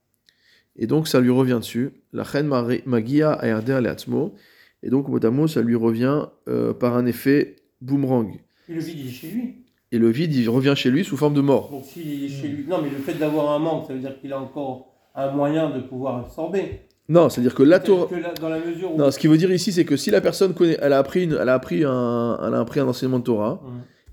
[0.76, 1.92] Et donc ça lui revient dessus.
[2.12, 2.48] La reine
[2.86, 3.38] magia
[3.80, 4.34] leatzmo.
[4.82, 8.38] Et donc, mot à mot, ça lui revient euh, par un effet boomerang.
[8.68, 9.64] Et le vide, il est chez lui?
[9.90, 11.70] Et le vide, il revient chez lui sous forme de mort.
[11.70, 12.66] Donc s'il est chez lui.
[12.68, 15.70] Non, mais le fait d'avoir un manque, ça veut dire qu'il a encore un moyen
[15.70, 16.82] de pouvoir absorber.
[17.08, 18.08] Non, c'est-à-dire que la Torah...
[18.40, 18.98] Dans la mesure où.
[18.98, 21.24] Non, ce qu'il veut dire ici, c'est que si la personne connaît, elle a appris,
[21.24, 23.60] une- elle a appris un, elle a appris un enseignement de Torah.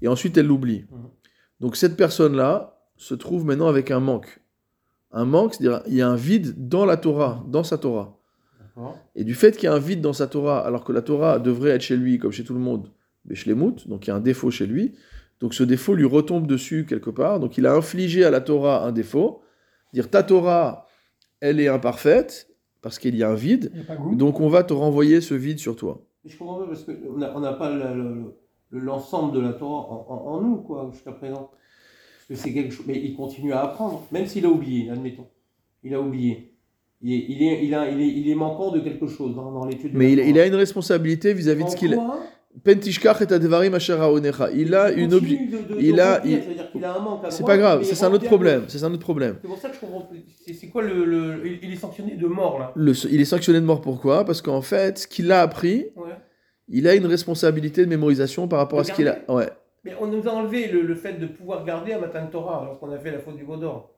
[0.03, 0.85] Et ensuite elle l'oublie.
[0.91, 0.97] Mhm.
[1.61, 4.41] Donc cette personne-là se trouve maintenant avec un manque.
[5.11, 8.19] Un manque, c'est-à-dire il y a un vide dans la Torah, dans sa Torah.
[9.15, 11.37] Et du fait qu'il y a un vide dans sa Torah, alors que la Torah
[11.37, 12.89] devrait être chez lui, comme chez tout le monde,
[13.25, 14.95] Beshlemut, donc il y a un défaut chez lui,
[15.39, 18.83] donc ce défaut lui retombe dessus quelque part, donc il a infligé à la Torah
[18.83, 19.43] un défaut,
[19.93, 20.87] dire ta Torah,
[21.39, 22.49] elle est imparfaite,
[22.81, 25.75] parce qu'il y a un vide, a donc on va te renvoyer ce vide sur
[25.75, 26.01] toi.
[26.25, 28.33] Je comprends pas parce qu'on n'a on pas le-
[28.77, 31.49] l'ensemble de la Torah en, en- en nous, quoi, jusqu'à présent.
[32.27, 32.85] Parce que c'est quelque chose.
[32.87, 35.27] Mais il continue à apprendre, même s'il a oublié, admettons.
[35.83, 36.49] Il a oublié.
[37.01, 39.51] Il est, il est, il a, il est, il est manquant de quelque chose dans,
[39.51, 41.99] dans l'étude de Mais la il, a une responsabilité vis-à-vis de ce qu'il
[42.63, 44.51] Pentishkach et adevarim asher haonecha.
[44.51, 46.39] Il a une obli- de- de- il de a- il-
[46.71, 48.65] qu'il a un manque C'est pas grave, c'est un autre problème.
[48.67, 49.37] C'est un autre problème.
[49.41, 50.07] C'est pour ça que je comprends.
[50.53, 52.71] C'est quoi le, le- il- Il est sanctionné de mort, là?
[52.75, 54.23] Le- il est sanctionné de mort pourquoi?
[54.23, 56.03] Parce qu'en fait, ce qu'il a appris, Ouais.
[56.73, 59.19] Il a une responsabilité de mémorisation par rapport à ce qu'il a.
[59.29, 59.47] Ouais.
[59.85, 62.61] Mais on nous a enlevé le, le fait de pouvoir garder un matin de Torah
[62.61, 63.91] alors qu'on a fait la faute du Vaudor.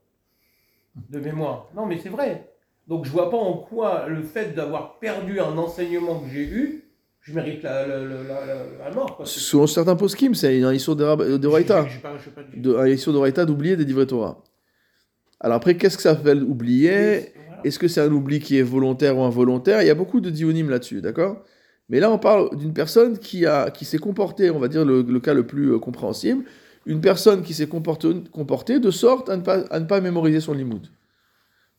[1.09, 1.67] De mémoire.
[1.75, 2.49] Non, mais c'est vrai.
[2.87, 6.83] Donc je vois pas en quoi le fait d'avoir perdu un enseignement que j'ai eu,
[7.21, 8.13] je mérite la, la, la,
[8.83, 9.17] la- mort.
[9.17, 9.25] quoi.
[9.25, 11.03] Selon certains poskim, c'est un issur de,
[12.77, 13.13] un issur
[13.45, 14.43] d'oublier des livrets Torah.
[15.39, 17.33] Alors après, qu'est-ce que ça s'appelle oublier
[17.63, 19.81] Est-ce que c'est un oubli qui est volontaire ou involontaire?
[19.81, 21.43] Il y a beaucoup de dionymes là-dessus, d'accord?
[21.89, 25.01] Mais là, on parle d'une personne qui, a, qui s'est comportée, on va dire le,
[25.03, 26.43] le cas le plus euh, compréhensible,
[26.85, 30.39] une personne qui s'est comportée, comportée de sorte à ne, pas, à ne pas mémoriser
[30.39, 30.87] son limoud.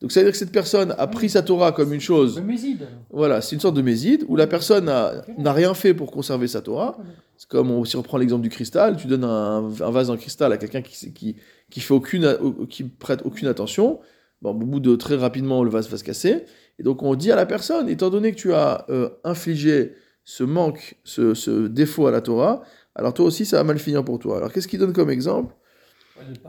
[0.00, 2.86] Donc ça veut dire que cette personne a pris sa Torah comme une chose, Méside.
[3.10, 6.60] voilà, c'est une sorte de méside, où la personne n'a rien fait pour conserver sa
[6.60, 6.98] Torah,
[7.38, 10.16] c'est comme on, si on reprend l'exemple du cristal, tu donnes un, un vase en
[10.16, 11.36] cristal à quelqu'un qui, qui,
[11.70, 12.36] qui fait aucune,
[12.68, 14.00] qui prête aucune attention.
[14.42, 16.44] Bon, au bout de très rapidement, le vase va se casser.
[16.78, 20.44] Et donc on dit à la personne, étant donné que tu as euh, infligé ce
[20.44, 22.62] manque, ce, ce défaut à la Torah,
[22.94, 24.38] alors toi aussi ça va mal finir pour toi.
[24.38, 25.54] Alors qu'est-ce qu'il donne comme exemple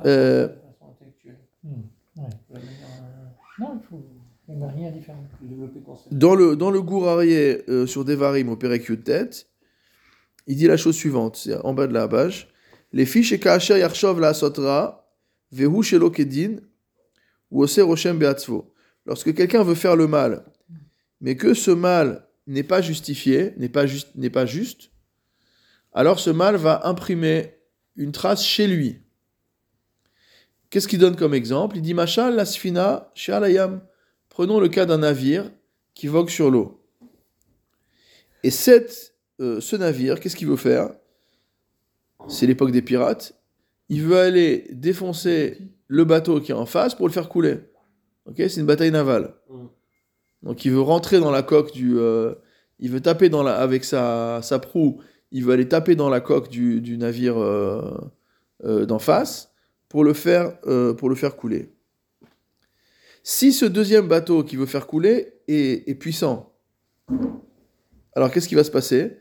[0.06, 0.50] Euh.
[6.12, 9.48] Dans le, dans le Gourarié euh, sur Devarim au Perek tête,
[10.48, 12.48] il dit la chose suivante, c'est en bas de la page.
[12.94, 15.10] Les fiches et Kaasher Yarshov la Sotra,
[15.52, 16.62] Vehu Shelo Kedin,
[17.52, 18.74] ou Ose Roshem Beatzvo.
[19.08, 20.43] Lorsque quelqu'un veut faire le mal,
[21.22, 23.86] mais que ce mal n'est pas justifié, n'est pas,
[24.46, 24.91] juste,
[25.93, 27.54] alors ce mal va imprimer
[27.96, 29.00] une trace chez lui.
[30.70, 31.78] Qu'est-ce qu'il donne comme exemple?
[31.78, 33.82] Il dit Machal la Sfina Shalayam.
[34.28, 35.50] Prenons le cas d'un navire
[35.93, 36.84] qui vogue sur l'eau.
[38.43, 40.89] Et cette, euh, ce navire, qu'est-ce qu'il veut faire?
[42.28, 43.34] C'est l'époque des pirates.
[43.88, 47.62] Il veut aller défoncer le bateau qui est en face pour le faire couler.
[48.28, 49.34] Ok, c'est une bataille navale.
[49.50, 49.66] Mm.
[50.44, 52.36] Donc il veut rentrer dans la coque du, euh,
[52.80, 56.22] il veut taper dans la, avec sa, sa proue, il veut aller taper dans la
[56.22, 57.98] coque du, du navire euh,
[58.63, 59.52] euh, d'en face
[59.90, 60.60] pour le faire,
[60.98, 61.74] pour le faire couler.
[63.24, 66.54] Si ce deuxième bateau qui veut faire couler est, est puissant,
[68.13, 69.18] alors qu'est-ce qui va se passer?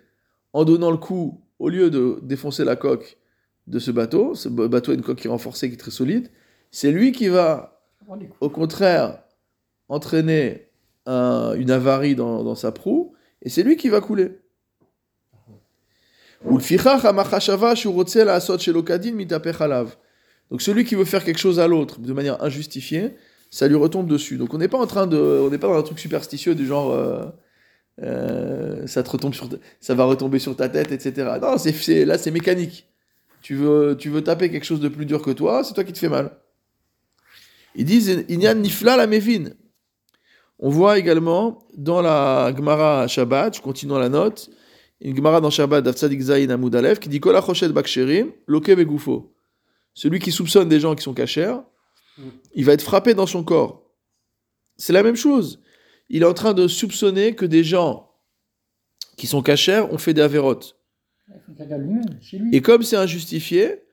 [0.52, 3.18] En donnant le coup, au lieu de défoncer la coque
[3.68, 5.90] de ce bateau, ce ba- bateau a une coque qui est renforcée, qui est très
[5.90, 6.30] solide,
[6.70, 7.75] c'est lui qui va
[8.40, 9.18] au contraire,
[9.88, 10.68] entraîner
[11.08, 14.38] euh, une avarie dans, sa proue, et c'est lui qui va couler.
[20.50, 23.16] Donc celui qui veut faire quelque chose à l'autre de manière injustifiée,
[23.50, 24.36] ça lui retombe dessus.
[24.36, 26.66] Donc on n'est pas en train de, on n'est pas dans un truc superstitieux du
[26.66, 27.24] genre euh,
[28.02, 29.48] euh, ça te retombe sur,
[29.80, 31.38] ça va retomber sur ta tête, etc.
[31.40, 32.88] Non, c'est là c'est mécanique.
[33.42, 35.92] Tu veux, tu veux taper quelque chose de plus dur que toi, c'est toi qui
[35.92, 36.30] te fais mal.
[37.76, 39.54] Ils disent, Inyan nifla la mévine.
[40.58, 44.50] On voit également dans la Gemara Shabbat, je continue la note,
[45.02, 48.70] une Gemara dans Shabbat d'Afsadik Zayin Amoud Aleph qui dit Kol hachoshet baksherim, loke.
[49.92, 51.56] Celui qui soupçonne des gens qui sont cachers,
[52.54, 53.90] il va être frappé dans son corps.
[54.78, 55.62] C'est la même chose.
[56.08, 58.10] Il est en train de soupçonner que des gens
[59.18, 60.78] qui sont cachers ont fait des avérotes.
[61.28, 62.50] Il.
[62.52, 63.85] Et comme c'est injustifié,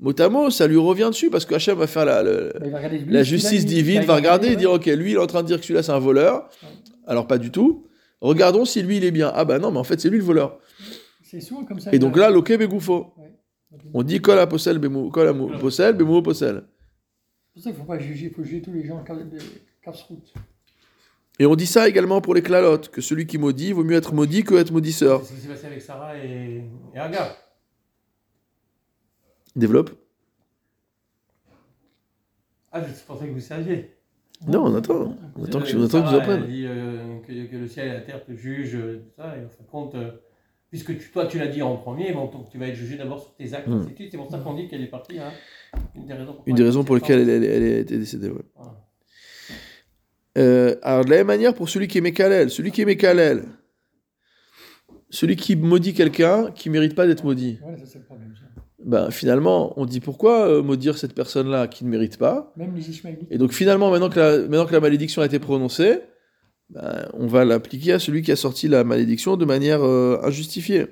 [0.00, 2.70] mot à mot, ça lui revient dessus parce que Hachem va faire la, le- il
[2.70, 5.26] va regarder lui, la justice divine, va regarder et dire Ok, lui il est en
[5.26, 6.48] train de dire que celui-là c'est un voleur.
[7.06, 7.86] Alors pas du tout.
[8.20, 9.30] Regardons si lui il est bien.
[9.34, 10.58] Ah bah non, mais en fait c'est lui le voleur.
[11.22, 11.92] C'est souvent comme ça.
[11.92, 13.12] Et donc a- là, loke begoufo.
[13.18, 13.32] Ouais.
[13.92, 15.10] On dit kol à possel, mou-
[15.60, 16.62] possel, bemou possel.
[17.56, 19.38] C'est pour ça qu'il ne faut pas juger, il faut juger tous les gens de
[19.82, 20.32] casse-route.
[21.40, 24.14] Et on dit ça également pour les clalotes, que celui qui maudit vaut mieux être
[24.14, 25.22] maudit que être maudisseur.
[25.24, 26.62] C'est ce qui s'est passé avec Sarah et,
[26.94, 27.36] et Agar.
[29.56, 29.90] Développe.
[32.72, 33.90] Ah, je pensais que vous saviez.
[34.48, 35.16] Non, on attend.
[35.36, 36.46] On attend que, Euh, on attend que tu nous Sarah, elle apprennes.
[36.46, 39.44] dit euh, que, que le ciel et la terre te jugent, euh, tout ça, et
[39.44, 40.10] en fin de compte, euh,
[40.70, 43.20] puisque tu- toi tu l'as dit en premier, bon, donc tu vas être jugé d'abord
[43.22, 44.08] sur tes actes, suite.
[44.10, 45.18] c'est pour ça qu'on dit qu'elle est partie.
[45.20, 45.30] Hein,
[45.94, 47.96] une des raisons, pourquoi Une des elle raisons pour lesquelles elle, elle, elle a été
[47.96, 48.28] décédée.
[48.28, 48.42] ouais.
[48.56, 48.80] Voilà.
[50.36, 53.44] Euh, alors, de la même manière, pour celui qui est Mekalel, celui qui est Mekalel,
[55.10, 58.34] celui qui maudit quelqu'un qui mérite pas d'être maudit, Voilà, ça c'est le problème.
[58.84, 62.88] Ben, finalement, on dit pourquoi euh, maudire cette personne-là qui ne mérite pas Même les
[62.90, 63.26] Ishmaélites.
[63.30, 66.00] Et donc, finalement, maintenant que la, maintenant que la malédiction a été prononcée,
[66.70, 70.86] ben, on va l'appliquer à celui qui a sorti la malédiction de manière euh, injustifiée.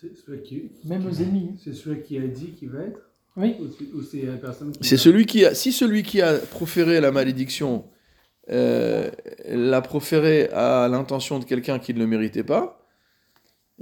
[0.00, 1.50] C'est celui qui, Même aux ennemis.
[1.64, 3.00] c'est celui qui a dit qu'il va être
[3.36, 3.56] Oui.
[3.60, 4.84] Ou c'est- ou c'est la personne qui.
[4.86, 7.84] C'est va- celui qui a, si celui qui a proféré la malédiction
[8.50, 9.10] euh,
[9.48, 12.83] l'a proféré à l'intention de quelqu'un qui ne le méritait pas,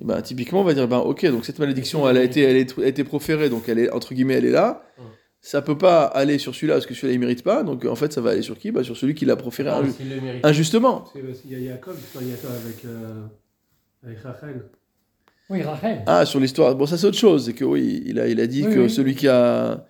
[0.01, 2.57] eh ben, typiquement on va dire ben ok donc cette malédiction elle a été elle
[2.57, 5.05] est- a été proférée donc elle est entre guillemets elle est là, Ouais.
[5.41, 8.13] ça peut pas aller sur celui-là parce que celui-là il mérite pas donc en fait
[8.13, 8.71] ça va aller sur qui?
[8.71, 10.47] Bah, sur celui qui l'a proféré Non, inju- le mérite.
[10.47, 11.05] injustement.
[11.13, 13.25] C'est parce qu'il y a Jacob, l'histoire de Jacob avec, euh,
[14.05, 14.63] avec Rachel.
[15.51, 16.03] Oui, Rachel.
[16.07, 18.47] Ah sur l'histoire bon ça c'est autre chose c'est que oui il a il a
[18.47, 18.91] dit Oui, que oui.
[18.91, 19.85] celui qui a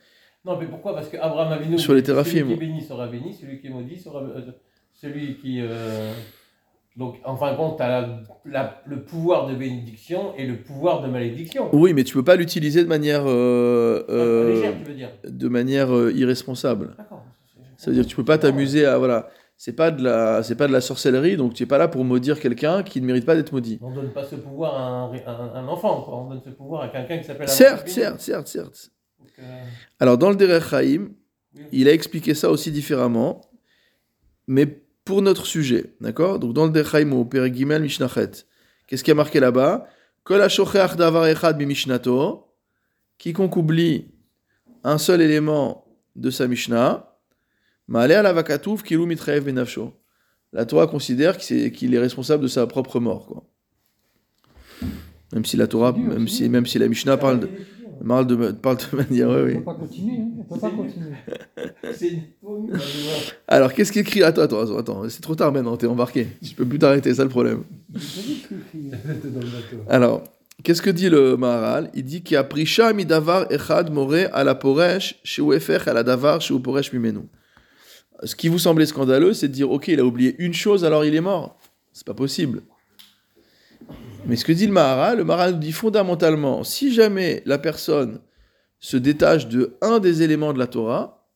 [0.44, 0.94] Non, mais pourquoi?
[0.94, 3.96] Parce qu'Abraham Avinu, Sur les celui qui est béni sera béni, celui qui est maudit
[3.96, 4.40] sera euh,
[4.92, 5.60] celui qui.
[5.60, 6.12] euh,
[6.96, 11.08] Donc, en fin de compte, tu as le pouvoir de bénédiction et le pouvoir de
[11.08, 11.70] malédiction.
[11.74, 15.10] oui mais tu peux pas l'utiliser de manière euh, euh, Légère, tu veux dire.
[15.26, 16.94] de manière euh, irresponsable.
[16.98, 17.22] D'accord.
[17.78, 19.28] Ça veut dire que tu peux pas t'amuser à voilà.
[19.56, 22.04] c'est pas de la, c'est pas de la sorcellerie, donc tu es pas là pour
[22.04, 23.78] maudire quelqu'un qui ne mérite pas d'être maudit.
[23.80, 26.18] On donne pas ce pouvoir à un, un- un enfant, quoi.
[26.18, 27.48] On donne ce pouvoir à quelqu'un qui s'appelle.
[27.48, 28.90] Certes, certes, certes, certes.
[29.38, 29.42] Euh,
[29.98, 31.08] Alors dans le Derech Chaim,
[31.56, 31.62] Oui.
[31.72, 33.40] il a expliqué ça aussi différemment,
[34.46, 36.38] mais pour notre sujet, d'accord?
[36.38, 38.30] Donc dans le Derech Chaim au Perek Gimel Mishnachet,
[38.86, 39.86] qu'est-ce qui a marqué là-bas?
[43.18, 44.06] Quiconque oublie
[44.84, 45.84] un seul élément
[46.16, 47.08] de sa Mishnah.
[47.88, 48.24] La
[50.66, 53.44] Torah considère qu'il est, responsable de sa propre mort, quoi.
[55.32, 57.48] Même si la Torah, même si, même si la Mishnah parle de,
[58.06, 59.52] parle de, parle de manière, On oui.
[59.54, 60.16] ne peut pas continuer.
[60.18, 61.12] hein, On peut pas continuer.
[63.48, 64.22] Alors, qu'est-ce qu'il écrit?
[64.22, 66.28] Attends, attends, attends, attends, c'est trop tard maintenant, t'es embarqué.
[66.42, 67.64] Je peux plus t'arrêter, c'est ça le problème.
[67.92, 69.84] Bateau.
[69.88, 70.24] Alors,
[70.62, 71.90] qu'est-ce que dit le Maharal?
[71.94, 75.42] Il dit qu'il a prisha midavar echad more à la poresh chez
[75.86, 77.20] à la davar chez poresh mimenu.
[78.24, 81.04] Ce qui vous semblait scandaleux, c'est de dire ok, il a oublié une chose, alors
[81.04, 81.58] il est mort.
[81.92, 82.62] C'est pas possible.
[84.24, 88.20] Mais ce que dit le Maharal, le Maharal nous dit fondamentalement, si jamais la personne
[88.78, 91.28] se détache de un des éléments de la Torah,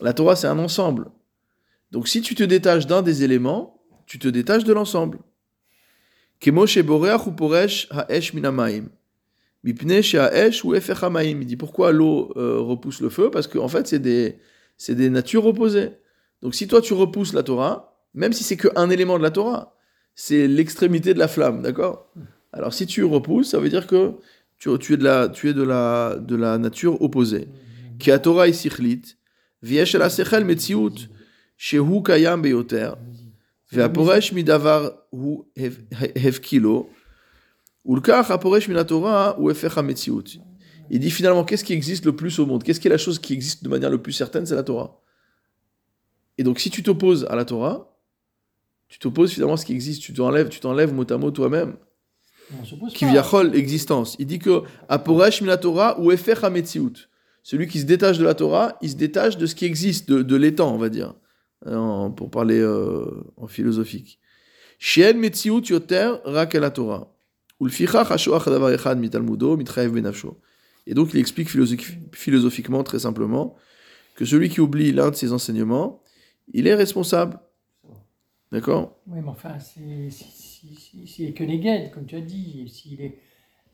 [0.00, 1.10] la Torah c'est un ensemble.
[1.90, 5.18] Donc si tu te détaches d'un des éléments, tu te détaches de l'ensemble.
[6.44, 6.52] Il
[11.46, 13.30] dit pourquoi l'eau euh, repousse le feu?
[13.30, 14.38] Parce qu'en en fait, c'est des,
[14.88, 15.90] des natures opposées.
[16.42, 19.75] Donc si toi tu repousses la Torah, même si c'est qu'un élément de la Torah,
[20.16, 22.10] c'est l'extrémité de la flamme, d'accord?
[22.52, 24.14] Alors si tu repousses, ça veut dire que
[24.58, 27.48] tu, es, de la, tu es de, la, de la nature opposée.
[27.98, 29.02] Qui a Torah et Sichlit,
[29.62, 30.08] la
[31.58, 32.92] Shehu Kayam Beyoter,
[33.70, 36.90] Veaporesh Midavar Hu Hevkilo,
[37.84, 40.24] Ulkach Aporesh Minatora ou Efecha Metziout.
[40.90, 42.62] Il dit finalement, qu'est-ce qui existe le plus au monde?
[42.62, 44.46] Qu'est-ce qui est la chose qui existe de manière le plus certaine?
[44.46, 45.00] C'est la Torah.
[46.38, 47.95] Et donc, si tu t'opposes à la Torah,
[48.88, 50.02] tu t'opposes finalement à ce qui existe.
[50.02, 51.76] Tu t'enlèves, tu t'enlèves mot à mot toi-même.
[52.94, 54.14] Qui viachol l'existence.
[54.18, 57.08] Il dit que aporesh min Torah ou efech hametziut.
[57.42, 60.22] Celui qui se détache de la Torah, il se détache de ce qui existe, de,
[60.22, 61.14] de l'étang, on va dire,
[61.64, 63.04] en- pour parler euh,
[63.36, 64.18] en philosophique.
[64.78, 67.12] Shien metziut yoter rak la Torah.
[67.60, 70.38] Ulfichach hashoach davar echad mitalmudo mitchayev benafsho.
[70.86, 73.56] Et donc il explique philosophi- philosophiquement, très simplement,
[74.14, 76.00] que celui qui oublie l'un de ses enseignements,
[76.52, 77.38] il est responsable.
[78.52, 82.20] D'accord Oui, mais enfin, c'est si, si, si, s'il est que négued, comme tu as
[82.20, 83.18] dit, s'il est.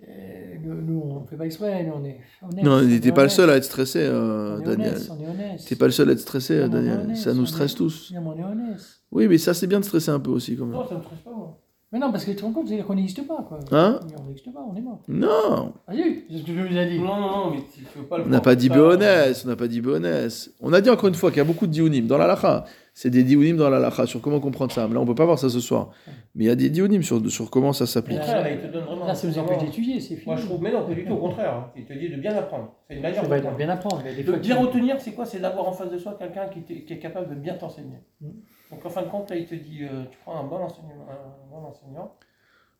[0.08, 2.64] euh, nous, nous, on ne fait pas exprès, nous, on est honnête.
[2.64, 4.94] Non, on est t'es pas le seul à être stressé, euh, on est Daniel.
[4.94, 5.64] honnête, on est honnête.
[5.68, 7.16] T'es pas le seul à être stressé, Non, Daniel.
[7.16, 8.12] Ça nous stresse tous.
[8.14, 8.80] Non, mais on est honnête.
[9.10, 10.74] Oui, mais ça, c'est bien de stresser un peu aussi, quand même.
[10.74, 11.61] Non, ça me stresse pas, moi.
[11.92, 13.60] Mais non, parce que tu te rends compte, c'est-à-dire qu'on n'existe pas, quoi.
[13.70, 15.02] Hein On n'existe pas, on est mort.
[15.08, 16.98] Non Vas-y, c'est ce que je vous ai dit.
[16.98, 19.56] Non, non, non, mais tu veux pas le On n'a pas dit Béonès, on n'a
[19.56, 20.50] pas dit Béonès.
[20.62, 22.64] On a dit encore une fois qu'il y a beaucoup de dionymes dans la lacha.
[22.94, 24.88] C'est des dionymes dans la lacha sur comment comprendre ça.
[24.88, 25.90] Mais là, on peut pas voir ça ce soir.
[26.34, 28.18] Mais il y a des dionymes sur, sur comment ça s'applique.
[28.20, 29.06] contraire, là, il te donne vraiment.
[29.06, 30.26] Là, ça vous empêche d'étudier, c'est fini.
[30.26, 31.54] Moi, je trouve, mais non, pas du tout, au contraire.
[31.54, 31.70] hein.
[31.76, 32.74] Il te dit de bien apprendre.
[32.88, 35.26] C'est une manière de bien apprendre, mais des De bien retenir, c'est quoi?
[35.26, 37.98] C'est d'avoir en face de soi quelqu'un qui, est capable de bien t'enseigner.
[38.22, 38.28] Mm.
[38.70, 41.06] Donc en fin de compte, là, il te dit, euh, tu prends un bon enseignant,
[41.10, 42.14] un bon enseignant,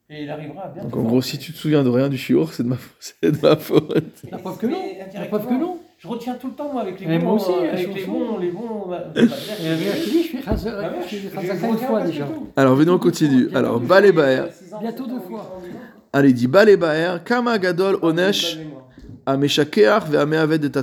[0.09, 0.83] et il arrivera à bien.
[0.83, 3.31] Donc en gros, si tu te souviens de rien du shiur, c'est de ma, c'est
[3.31, 4.23] de ma faute.
[4.31, 4.83] La preuve que non.
[5.15, 5.79] La preuve que non.
[5.99, 7.27] Je retiens tout le temps, moi, avec les Mais bons.
[7.27, 8.89] moi aussi, euh, avec les bons, les bons.
[8.89, 9.23] bah, bah,
[11.77, 12.29] fois déjà.
[12.57, 13.49] Alors, venons, on continue.
[13.55, 14.23] Alors, deux Balé fois.
[14.23, 14.45] Baer.
[14.81, 15.61] Bientôt deux fois.
[16.13, 18.59] Allez, dit Balé Baer, Kama Gadol Onesh.
[19.27, 20.11] Ameshakeach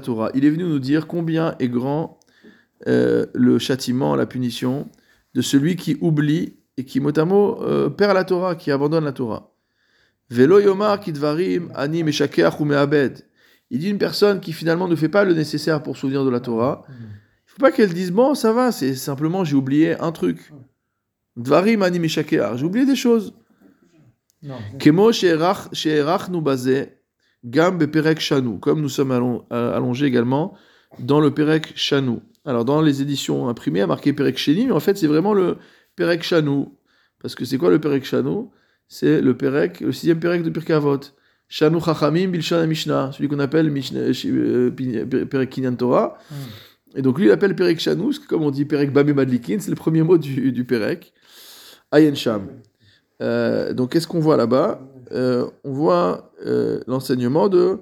[0.01, 0.29] Torah.
[0.33, 2.17] Il est venu nous dire combien est grand
[2.87, 4.87] euh, le châtiment, la punition
[5.35, 9.03] de celui qui oublie et qui mot à mot euh, perd la Torah, qui abandonne
[9.03, 9.51] la Torah.
[10.29, 13.25] Velo yomar kidvarim ani meshakeach ou me'abed.
[13.69, 16.29] Il dit une personne qui finalement ne fait pas le nécessaire pour se souvenir de
[16.29, 16.85] la Torah.
[16.89, 20.53] Il faut pas qu'elle dise bon ça va, c'est simplement j'ai oublié un truc.
[21.35, 22.55] Dvarim ani meshakeach.
[22.55, 23.33] J'ai oublié des choses.
[24.79, 26.95] Kemo she'erach she'erachnu bazeh
[27.43, 30.55] Gam Perek Shanu, comme nous sommes euh, allongés également
[30.99, 32.19] dans le Perek Shanu.
[32.45, 35.07] Alors dans les éditions imprimées, il y a marqué Perek Sheni, mais en fait c'est
[35.07, 35.57] vraiment le
[35.99, 36.65] Perek Shanu.
[37.21, 38.47] Parce que c'est quoi le Perek Shanu
[38.87, 41.01] C'est le Perek, le sixième Perek de Pirkei Avot.
[41.49, 46.17] Shanu Chachamim Bilshan Mishnah, celui qu'on appelle euh, euh, Pi- Perek Kinyan Torah.
[46.95, 49.75] Et donc lui il appelle Perek que comme on dit Perek Bamé Madlikin, c'est le
[49.75, 51.11] premier mot du, du Perek.
[51.91, 52.47] Ayen Sham.
[53.21, 54.79] Euh, donc qu'est-ce qu'on voit là-bas?
[55.11, 57.79] Euh, On voit euh, l'enseignement de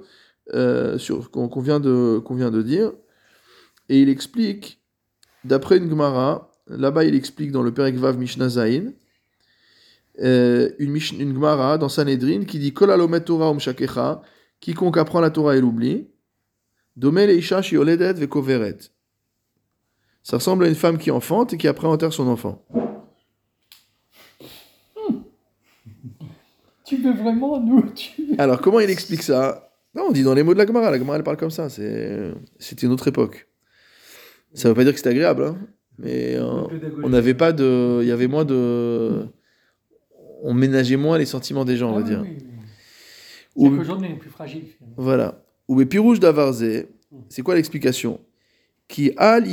[0.56, 2.94] euh, sur qu'on qu'on vient de qu'on vient de dire,
[3.90, 4.82] et il explique
[5.44, 6.52] d'après une Gemara.
[6.70, 8.92] Là-bas, il explique dans le Perek Vav Mishnah Zain
[10.20, 14.22] euh, une, Mish- une Gemara dans Sanhedrin qui dit Kol alomet Torah umshakecha,
[14.60, 16.08] quiconque apprend la Torah et l'oublie,
[16.96, 18.78] domé leisha shioledet vekoveret.
[20.24, 22.66] Ça ressemble à une femme qui enfante et qui après enterre son enfant.
[26.84, 28.36] Tu veux vraiment nous tu...
[28.38, 29.70] Alors, comment il explique ça?
[29.94, 30.90] Non, on dit dans les mots de la Gemara.
[30.92, 31.70] La Gemara, elle parle comme ça.
[31.70, 33.48] C'est- C'était une autre époque.
[34.54, 35.58] Ça veut pas dire que c'était agréable, hein,
[35.98, 36.64] mais euh,
[37.04, 38.00] on n'avait pas de.
[38.02, 39.26] Il y avait moins de.
[40.44, 42.22] On ménageait moins les sentiments des gens, on Ah va oui, dire.
[42.22, 42.46] oui, oui.
[43.56, 44.64] Ou- C'est qu'aujourd'hui, on est plus fragile.
[44.98, 45.44] Voilà.
[45.68, 46.64] Ou pirouge d'avarze,
[47.30, 48.20] c'est quoi l'explication?
[48.88, 49.44] Qui al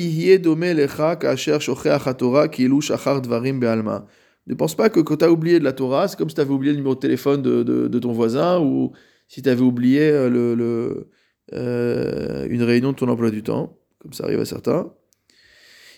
[3.21, 4.07] dvarim be'alma.
[4.47, 6.41] Ne pense pas que quand tu as oublié de la Torah, c'est comme si tu
[6.43, 8.93] avais oublié le numéro de téléphone de, de- de ton voisin ou
[9.27, 11.09] si tu avais oublié euh, le, le,
[11.55, 14.93] euh, une réunion de ton emploi du temps, comme ça arrive à certains.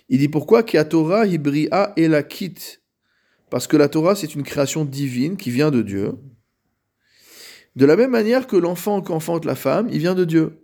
[0.08, 2.78] Il dit pourquoi Ki Torah hibria elakit
[3.50, 6.12] Parce que la Torah, c'est une création divine qui vient de Dieu.
[7.74, 10.62] De la même manière que l'enfant qu'enfante la femme, il vient de Dieu.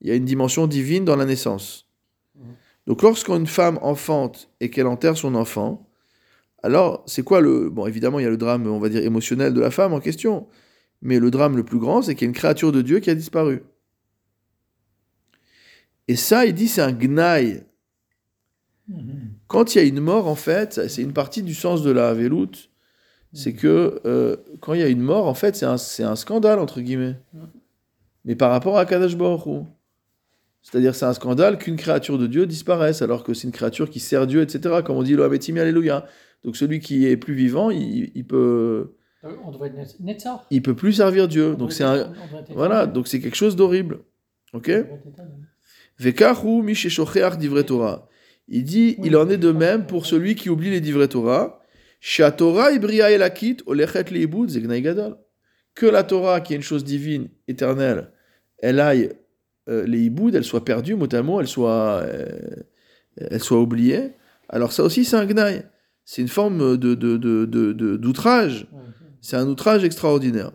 [0.00, 1.88] Il y a une dimension divine dans la naissance.
[2.86, 5.88] Donc lorsqu'une femme enfante et qu'elle enterre son enfant,
[6.62, 7.70] alors c'est quoi le...
[7.70, 10.00] Bon, évidemment, il y a le drame, on va dire, émotionnel de la femme en
[10.00, 10.48] question.
[11.00, 13.10] Mais le drame le plus grand, c'est qu'il y a une créature de Dieu qui
[13.10, 13.62] a disparu.
[16.08, 17.64] Et ça, il dit, c'est un gnaï.
[19.46, 22.14] Quand il y a une mort, en fait, c'est une partie du sens de la
[22.14, 22.70] veloute.
[23.34, 25.64] C'est que euh, quand il y a une mort, en fait, c'est
[26.02, 27.16] un, scandale, entre guillemets.
[28.24, 29.16] Mais par rapport à Kadash.
[30.62, 34.00] C'est-à-dire, c'est un scandale qu'une créature de Dieu disparaisse, alors que c'est une créature qui
[34.00, 34.82] sert Dieu, etc.
[34.84, 36.06] Comme on dit, le Hametimi, Alléluia.
[36.44, 38.94] Donc celui qui est plus vivant, il, il peut,
[39.44, 40.46] On devrait être Netzar.
[40.50, 41.52] il peut plus servir Dieu.
[41.52, 42.12] On Donc c'est un,
[42.50, 44.00] voilà, donc c'est quelque chose d'horrible.
[44.52, 44.68] Ok?
[44.68, 45.38] On devrait être éternel.
[45.98, 48.08] Vekachu mi sheshocheach divrei Torah.
[48.48, 51.60] Il dit, il en est de même pour celui qui oublie les divrei Torah.
[55.74, 58.10] Que la Torah, qui est une chose divine, éternelle,
[58.58, 59.10] elle aille
[59.68, 62.26] euh, les hiboud, elle soit perdue mot à mot, elle soit, euh,
[63.16, 64.12] elle soit oubliée.
[64.48, 65.64] Alors ça aussi, c'est un gnaï.
[66.04, 68.66] C'est une forme de, de, de, de- d'outrage.
[68.72, 68.80] Ouais,
[69.20, 70.50] C'est un outrage extraordinaire.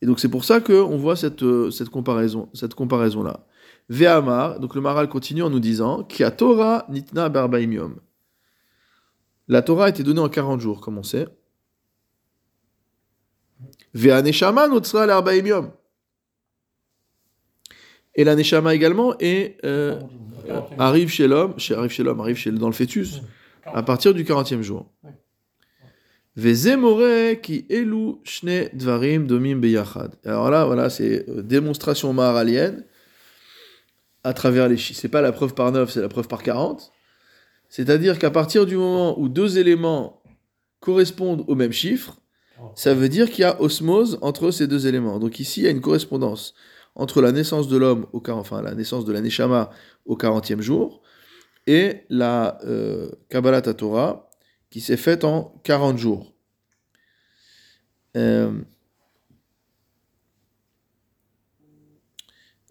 [0.00, 3.46] Et donc c'est pour ça qu'on voit cette, euh, cette comparaison, cette comparaison-là.
[3.88, 8.00] Ve'amar, donc le Maral continue en nous disant Ki Torah nitna barbaim yom.
[9.48, 11.26] La Torah a été donnée en 40 jours, comme on sait.
[13.94, 15.70] Ve'aneshama notzra l'arbaim yom.
[18.14, 19.98] Et la neshama également est, euh,
[20.78, 23.22] arrive chez l'homme, arrive chez l'homme, arrive chez, dans le fœtus,
[23.64, 24.90] à partir du 40e jour.
[26.34, 30.14] Vezemore ki elu shne dvarim domim beyachad.
[30.24, 32.86] Alors là, voilà, c'est euh, démonstration maharalienne
[34.24, 35.00] à travers les chiffres.
[35.00, 36.92] C'est pas la preuve par 9, c'est la preuve par 40.
[37.68, 40.22] C'est-à-dire qu'à partir du moment où deux éléments
[40.80, 42.18] correspondent au même chiffre,
[42.74, 45.18] ça veut dire qu'il y a osmose entre ces deux éléments.
[45.18, 46.54] Donc ici, il y a une correspondance
[46.94, 49.70] entre la naissance de l'homme, au enfin la naissance de la Neshama
[50.04, 51.02] au 40e jour,
[51.66, 54.28] et la euh, Kabbalah Torah,
[54.70, 56.34] qui s'est faite en 40 jours.
[58.16, 58.52] Euh,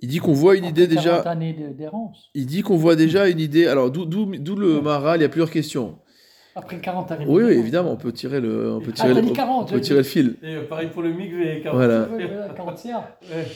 [0.01, 1.29] il dit qu'on voit une idée Après 40 déjà.
[1.29, 2.29] années de- d'errance.
[2.33, 3.67] Il dit qu'on voit déjà une idée.
[3.67, 5.97] Alors d'où d'où- d'où le Maharal, il y a plusieurs questions.
[6.55, 9.31] Après 40 années Oui, oui, évidemment, on peut tirer le, on peut tirer, le, dit
[9.31, 10.35] 40, on peut tirer le fil.
[10.43, 11.77] Et euh, pareil pour le MIG, 40.
[11.77, 12.09] Voilà.
[12.09, 13.03] Ouais, ouais, 40 tiers.
[13.33, 13.47] Ouais.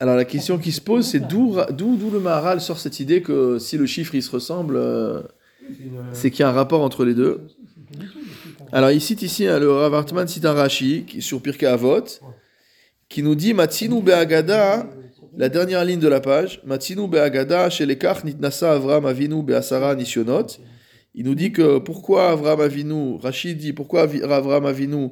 [0.00, 3.20] Alors la question qui se pose, c'est d'où d'où d'où le Maharal sort cette idée
[3.22, 5.22] que si le chiffre il se ressemble, euh,
[5.60, 7.42] C'est une, euh, c'est qu'il y a un rapport entre les deux.
[8.72, 12.04] Alors il cite ici hein, le Rav Hartman cite un Rashi qui, sur Pirkei Avot
[13.08, 14.86] qui nous dit Matsinu be'agada,
[15.36, 19.94] la dernière ligne de la page, Matsinu be'agada chez les kach nitnasa Avram Avinu be'asara
[19.94, 20.46] nisyonot.
[21.14, 25.10] Il nous dit que pourquoi Avram Avinu, Rashi dit pourquoi Avram Avinu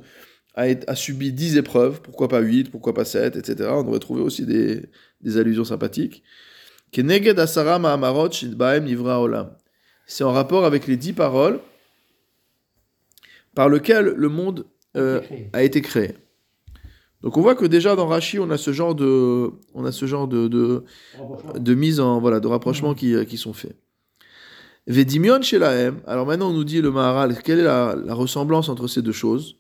[0.54, 3.68] a, subi 10 épreuves, pourquoi pas 8, pourquoi pas 7, etc.
[3.72, 4.82] On aurait trouvé aussi des,
[5.20, 6.22] des allusions sympathiques.
[6.92, 9.50] Keneged asara ma'amarot shidbaem nivra olam.
[10.06, 11.60] C'est en rapport avec les 10 paroles
[13.54, 15.20] par lesquelles le monde euh,
[15.52, 16.14] a été créé.
[17.27, 20.07] Donc on voit que déjà dans Rashi, on a ce genre de, on a ce
[20.07, 20.85] genre de, de,
[21.57, 23.77] de mise en voilà de rapprochements qui, euh, qui sont faits.
[24.87, 26.01] Vedimion chez la M.
[26.07, 29.11] Alors maintenant on nous dit le Maharal, quelle est la, la ressemblance entre ces deux
[29.11, 29.57] choses?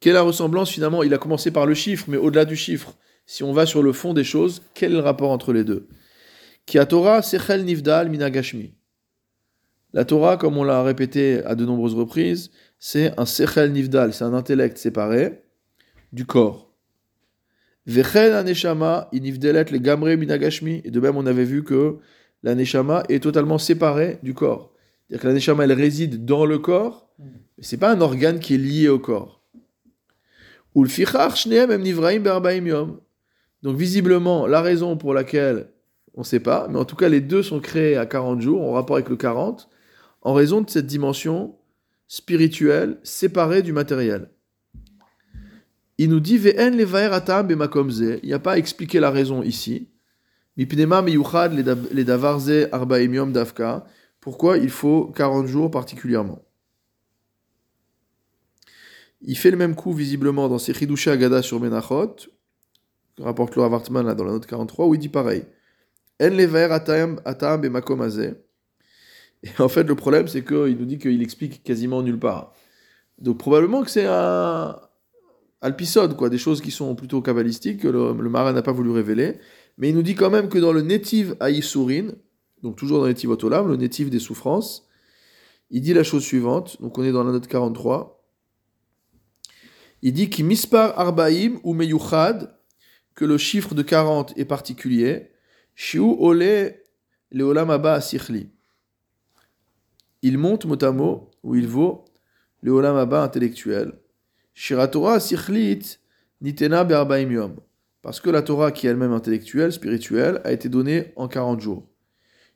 [0.00, 1.02] Quelle est la ressemblance finalement?
[1.02, 2.94] Il a commencé par le chiffre, mais au-delà du chiffre,
[3.26, 5.86] si on va sur le fond des choses, quel est le rapport entre les deux?
[6.64, 8.72] Ki Torah sechel nivdal minagashmi.
[9.92, 14.24] La Torah, comme on l'a répété à de nombreuses reprises, c'est un sechel nivdal, c'est
[14.24, 15.43] un intellect séparé
[16.14, 16.70] du corps.
[17.86, 17.92] Et
[20.90, 21.96] de même, on avait vu que
[22.42, 24.72] la neshama est totalement séparée du corps.
[25.08, 28.54] C'est-à-dire que la neshama, elle réside dans le corps, mais c'est pas un organe qui
[28.54, 29.42] est lié au corps.
[33.62, 35.68] Donc visiblement, la raison pour laquelle
[36.14, 38.62] on ne sait pas, mais en tout cas, les deux sont créés à 40 jours,
[38.62, 39.68] en rapport avec le 40,
[40.22, 41.56] en raison de cette dimension
[42.06, 44.28] spirituelle séparée du matériel.
[45.98, 46.72] Il nous dit Ve'en.
[46.72, 49.88] Il n'y a pas à expliquer la raison ici.
[54.20, 56.42] Pourquoi il faut 40 jours particulièrement?
[59.26, 62.16] Il fait le même coup visiblement dans ses Chidushé Agada sur Menachot,
[63.18, 65.44] rapporte Laura Wartman là, dans la note 43, où il dit pareil.
[66.20, 66.38] En
[67.24, 67.70] atam.
[69.42, 72.52] Et en fait, le problème, c'est qu'il nous dit qu'il explique quasiment nulle part.
[73.18, 74.78] Donc probablement que c'est un
[75.64, 78.90] alpisode, quoi, des choses qui sont plutôt kabbalistiques, que le, le marin n'a pas voulu
[78.90, 79.38] révéler.
[79.78, 82.08] Mais il nous dit quand même que dans le Netiv Aïsourin,
[82.62, 84.86] donc toujours dans le Netiv Otolam, le Netiv des souffrances,
[85.70, 88.22] il dit la chose suivante, donc on est dans la note 43.
[90.02, 92.54] Il dit mispar arbaim ou meyuchad,
[93.14, 95.30] que le chiffre de 40 est particulier,
[95.74, 96.74] shiu ole
[97.30, 98.50] leolam abba sikhli.
[100.20, 100.90] Il monte mot à
[101.42, 102.04] où il vaut
[102.60, 103.98] le abba intellectuel.
[104.54, 105.98] Shiratora sikhlit
[106.40, 107.56] nitena be'arbaim yom.
[108.02, 111.86] Parce que la Torah, qui est elle-même intellectuelle, spirituelle, a été donnée en 40 jours.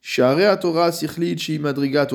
[0.01, 2.09] Share Torah sikhlit shi madrigat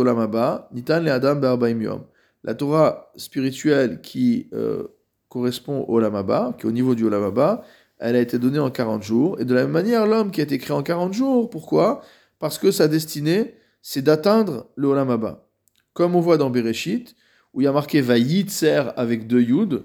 [0.71, 2.03] nitan le adam be'arbaim yom.
[2.43, 4.88] La Torah spirituelle qui euh,
[5.29, 7.63] correspond au olam abba, qui est au niveau du olam abba,
[7.99, 9.39] elle a été donnée en 40 jours.
[9.39, 12.01] Et de la même manière, l'homme qui a été créé en 40 jours, pourquoi?
[12.39, 15.47] Parce que sa destinée, c'est d'atteindre le Olam Abba.
[15.93, 17.15] Comme on voit dans Bereshit,
[17.54, 19.84] où il y a marqué Vayitzer avec deux Yud.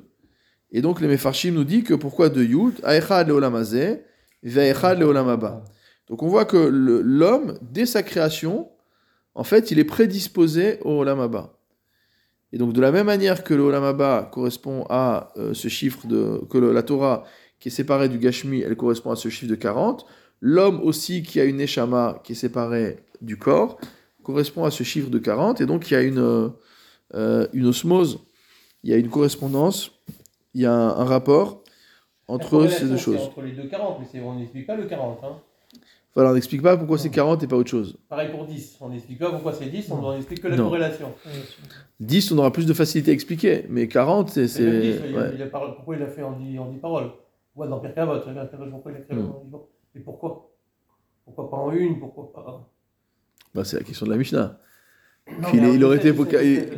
[0.70, 2.80] Et donc les Mefarshim nous dit que pourquoi deux Yud?
[2.84, 4.04] Aechad le Olam Hazeh,
[4.42, 5.64] Vaechad le Olam Abba.
[6.08, 8.68] Donc on voit que l'homme, dès sa création,
[9.34, 11.54] en fait, il est prédisposé au Olam Abba.
[12.52, 16.06] Et donc de la même manière que le Olam Abba correspond à euh, ce chiffre
[16.06, 17.24] de que la Torah
[17.60, 20.06] qui est séparée du Gashmi, elle correspond à ce chiffre de 40.
[20.40, 23.78] L'homme aussi qui a une Neshama qui est séparée du corps
[24.22, 25.60] correspond à ce chiffre de 40.
[25.60, 26.52] Et donc il y a une,
[27.14, 28.20] euh, une osmose,
[28.82, 29.92] il y a une correspondance,
[30.54, 31.62] il y a un, un rapport
[32.28, 33.20] entre ces deux choses.
[33.22, 35.18] Entre les deux 40, mais c'est- on n'explique pas le 40.
[35.24, 35.38] Hein.
[36.14, 37.96] Voilà, on n'explique pas pourquoi c'est 40 et pas autre chose.
[38.08, 38.76] Pareil pour 10.
[38.80, 40.64] On n'explique pas pourquoi c'est 10, on n'explique que la Non.
[40.64, 41.12] corrélation.
[42.00, 44.48] 10, on aura plus de facilité à expliquer, mais 40, c'est...
[44.48, 45.30] C'est le 10, c'est- il, ouais.
[45.34, 47.10] il a parlé- pourquoi il a fait en 10, en 10 paroles?
[47.54, 49.26] Ouais, dans Pierre Cavotte, pourquoi il a Hmm.
[49.30, 49.66] en 10 paroles?
[49.94, 50.50] Et pourquoi?
[51.24, 52.68] Pourquoi pas en une Pourquoi pas?
[53.54, 54.58] Bah, c'est la question de la Mishnah.
[55.40, 56.12] Non, Qu'il il aurait été,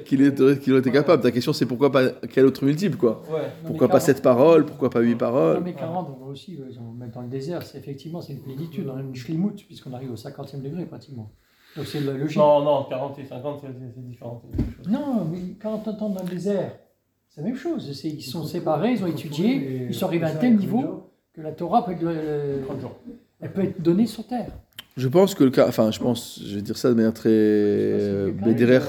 [0.05, 1.23] qu'il est- qu'il aurait été capable.
[1.23, 3.43] Ta question, c'est pourquoi pas quel autre multiple, quoi Ouais.
[3.65, 6.59] Pourquoi pas 7 paroles Pourquoi pas 8 Non, paroles mais 40, on voit aussi,
[6.99, 10.11] met dans le désert, c'est effectivement c'est une plénitude, on a une schlimout, puisqu'on arrive
[10.13, 11.31] au 50e degré pratiquement.
[11.77, 12.37] Donc c'est la logique.
[12.37, 14.43] Non, non, 40 et 50, c'est- différent.
[14.89, 16.73] Non, mais quand on entend dans le désert,
[17.29, 17.93] c'est la même chose.
[17.93, 21.41] C'est- Ils sont séparés, ils ont étudié, ils sont arrivés à un tel niveau que
[21.41, 22.97] la Torah peut être, euh, 30 jours.
[23.43, 24.51] elle peut être donnée sur terre.
[25.01, 25.67] Je pense que le cas.
[25.69, 27.29] Enfin, je pense, je vais dire ça de manière très.
[28.45, 28.81] Bédérer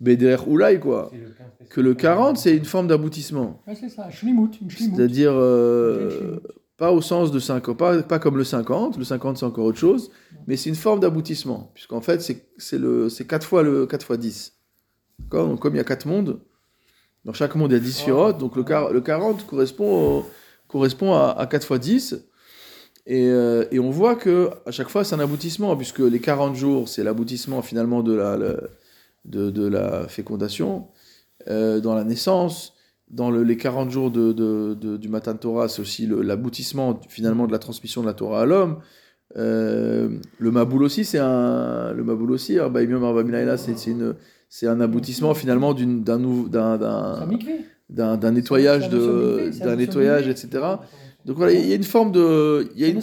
[0.00, 1.10] Bédérer Oulaï, quoi.
[1.12, 1.68] c'est le 15 spécial.
[1.70, 3.62] Que le 40, c'est une forme d'aboutissement.
[3.66, 4.50] Ouais, c'est ça, une schlimout.
[4.78, 5.32] C'est-à-dire.
[5.34, 6.40] euh,
[6.76, 9.78] pas au sens de 5 pas, pas comme le 50, le 50 c'est encore autre
[9.80, 10.12] chose,
[10.46, 14.04] mais c'est une forme d'aboutissement, puisqu'en fait c'est c'est le c'est 4 fois le 4
[14.06, 14.52] fois 10.
[15.18, 15.48] D'accord?
[15.48, 16.38] Donc comme il y a 4 mondes,
[17.24, 20.26] dans chaque monde il y a 10 sphirotes, donc le, le 40 correspond, au-
[20.68, 22.27] correspond à, à 4 fois 10,
[23.08, 26.54] et, euh, et on voit que à chaque fois c'est un aboutissement, puisque les 40
[26.54, 28.70] jours c'est l'aboutissement finalement de la, le-
[29.24, 30.86] de, de la fécondation,
[31.48, 32.74] euh, dans la naissance,
[33.10, 37.46] dans le- les 40 jours de, de- de- du Matan Torah, c'est aussi l'aboutissement finalement
[37.46, 38.76] de la transmission de la Torah à l'homme.
[39.36, 41.92] Euh, le Maboul aussi, c'est un.
[41.92, 43.56] Le Maboul aussi, Milaïla,
[44.48, 45.74] c'est un aboutissement finalement
[47.90, 50.48] d'un nettoyage, de de, d'un de nettoyage, etc.
[51.28, 52.70] Donc voilà, il y a une forme de.
[52.74, 53.02] Il y a une,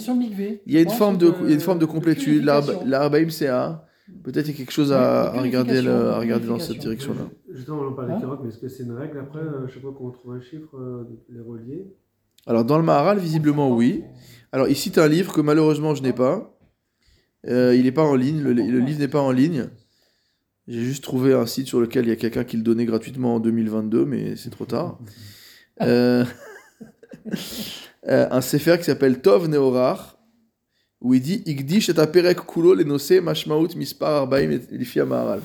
[0.66, 2.44] il y a forme de, il y a une forme de de complétude.
[2.84, 3.80] L'Arbaïm, c'est un.
[4.24, 6.78] Peut-être il y a quelque chose à, de à regarder, le- à regarder dans cette
[6.78, 7.28] direction-là.
[7.52, 9.68] Justement, on en parle Hein des 40, mais est-ce que c'est une règle après, euh,
[9.68, 11.86] chaque fois qu'on trouve un chiffre, euh, de les relier
[12.46, 14.02] Alors dans le Maharal, visiblement oui.
[14.50, 16.58] Alors tu as un livre que malheureusement je n'ai pas.
[17.46, 19.68] Euh, il n'est pas en ligne, le, le livre n'est pas en ligne.
[20.66, 23.36] J'ai juste trouvé un site sur lequel il y a quelqu'un qui le donnait gratuitement
[23.36, 24.98] en 2022, mais c'est trop tard.
[25.82, 26.24] Euh, euh,
[28.08, 30.18] un sefer qui s'appelle Tov Neorar,
[31.00, 35.40] où il dit Igdish et aperek kulo lenose mashmaut mispar arbaim et lifi Maharal.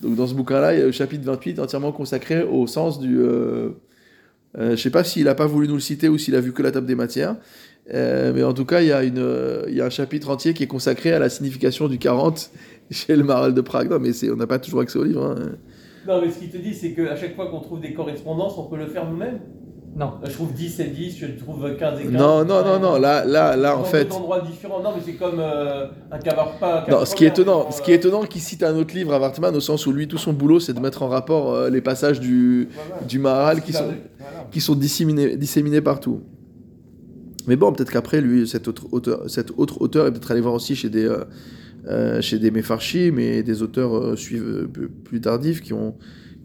[0.00, 3.18] Donc dans ce bouquin-là, il y a le chapitre 28 entièrement consacré au sens du...
[3.18, 3.70] euh,
[4.58, 6.40] euh, je ne sais pas s'il n'a pas voulu nous le citer ou s'il a
[6.40, 7.36] vu que la table des matières.
[7.92, 10.30] Euh, mais en tout cas, il y, a une, euh, il y a un chapitre
[10.30, 12.50] entier qui est consacré à la signification du 40
[12.90, 13.90] chez le Maral de Prague.
[13.90, 15.24] Non, mais on n'a pas toujours accès au livre.
[15.24, 15.56] hein.
[16.06, 18.64] Non, mais ce qu'il te dit, c'est qu'à chaque fois qu'on trouve des correspondances, on
[18.64, 19.40] peut le faire nous-même.
[19.96, 20.12] Non.
[20.24, 22.12] Je trouve 10 et 10, je trouve 15 et 15.
[22.12, 22.98] Non, non, non, non.
[22.98, 24.10] Là, là, là, en fait.
[24.12, 24.80] endroits différents.
[24.82, 26.86] Non, mais c'est comme euh, un cavard pas.
[26.88, 29.18] Non, ce qui est étonnant, ce qui est étonnant qu'il cite un autre livre à
[29.56, 32.20] au sens où lui tout son boulot c'est de mettre en rapport euh, les passages
[32.20, 32.68] du,
[33.08, 33.92] du Maharal qui sont,
[34.52, 36.20] qui sont disséminés, disséminés partout.
[37.48, 40.54] Mais bon, peut-être qu'après lui, cet autre auteur, cet autre auteur est peut-être allé voir
[40.54, 41.24] aussi chez des, euh,
[41.88, 42.50] euh, chez des
[43.38, 45.94] et des auteurs euh, suiv- euh, plus- plus tardifs qui ont,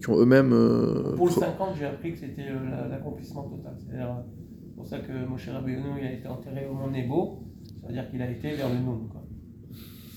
[0.05, 0.53] qui ont eux-mêmes.
[0.53, 3.73] euh, Pour le pro- 50, j'ai appris que c'était euh, la- l'accomplissement total.
[3.79, 4.21] C'est-à-dire, euh,
[4.67, 7.43] c'est pour ça que Moshe Rabbeinu il a été enterré au Mont Nebo.
[7.81, 9.09] Ça veut dire qu'il a été vers le Noun.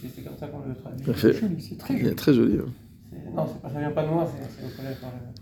[0.01, 1.05] C'est c'est comme ça qu'on le traduit.
[1.07, 1.32] Parfait.
[1.32, 2.14] C'est joli, c'est très Il est joli.
[2.16, 2.59] très joli.
[2.59, 2.64] hein.
[3.11, 4.97] C'est- Non, c'est pas, ça vient pas de moi, c'est c'est au collège.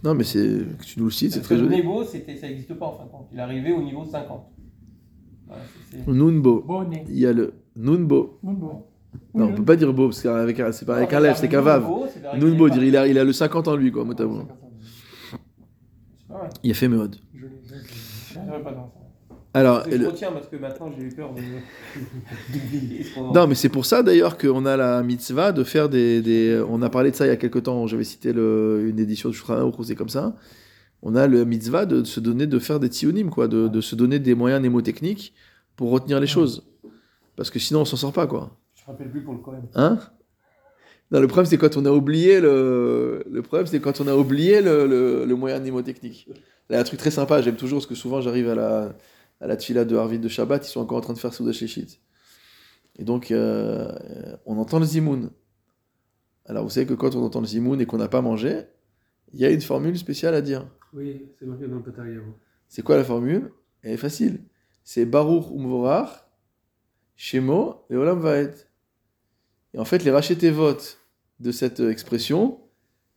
[0.04, 0.38] Non, mais c'est
[0.78, 1.76] que tu nous le cites, c'est très le joli.
[1.78, 3.28] Nebo, c'était- ça n'existe pas en fin de compte.
[3.32, 4.46] Il est arrivé au niveau 50.
[5.46, 6.62] Voilà, c'est- c'est- Nunbo.
[6.66, 7.04] Bonnet.
[7.08, 8.38] Il y a le Nunbo.
[8.42, 8.84] Bon.
[9.34, 11.48] Non, on peut pas dire beau parce qu'avec un- c'est pas avec un lèvre, c'est
[11.48, 11.84] qu'un vav.
[12.38, 14.16] Nunbo, dire il a, il a le 50 en lui quoi, mal.
[16.62, 17.08] Il a fait ça.
[19.54, 21.40] Alors, Je le- retiens parce que maintenant j'ai eu peur de
[23.34, 26.82] Non, mais c'est pour ça d'ailleurs qu'on a la mitzvah de faire des, des- On
[26.82, 29.34] a parlé de ça il y a quelques temps, j'avais cité le- une édition de
[29.34, 30.36] Shulchan c'est comme ça.
[31.02, 33.94] On a le mitzvah de se donner, de faire des tionim, quoi, de, de se
[33.96, 35.32] donner des moyens mnémotechniques
[35.76, 36.66] pour retenir les choses.
[37.36, 38.58] Parce que sinon on s'en sort pas, quoi.
[38.86, 39.62] Je rappelle plus pour le Cohen.
[39.74, 39.98] Hein?
[41.10, 43.24] Non, le problème c'est quand on a oublié le.
[43.28, 46.28] Le problème c'est quand on a oublié le, le, le moyen mnémotechnique.
[46.68, 48.96] Là, un truc très sympa, j'aime toujours parce que souvent j'arrive à la,
[49.40, 51.52] à la tfila de Harvey de Shabbat, ils sont encore en train de faire Souda
[51.52, 52.00] Shechit.
[52.98, 53.92] Et donc, euh,
[54.46, 55.30] on entend le zimoun.
[56.44, 58.62] Alors, vous savez que quand on entend le zimoun et qu'on n'a pas mangé,
[59.32, 60.66] il y a une formule spéciale à dire.
[60.92, 62.22] Oui, c'est marqué dans le.
[62.68, 63.52] C'est quoi la formule?
[63.82, 64.40] Elle est facile.
[64.82, 66.26] C'est Baruch Umvorach,
[67.16, 68.54] Shemo et Olam Vaed.
[69.76, 70.78] Et en fait, les rachetevot
[71.38, 72.58] de cette euh, expression,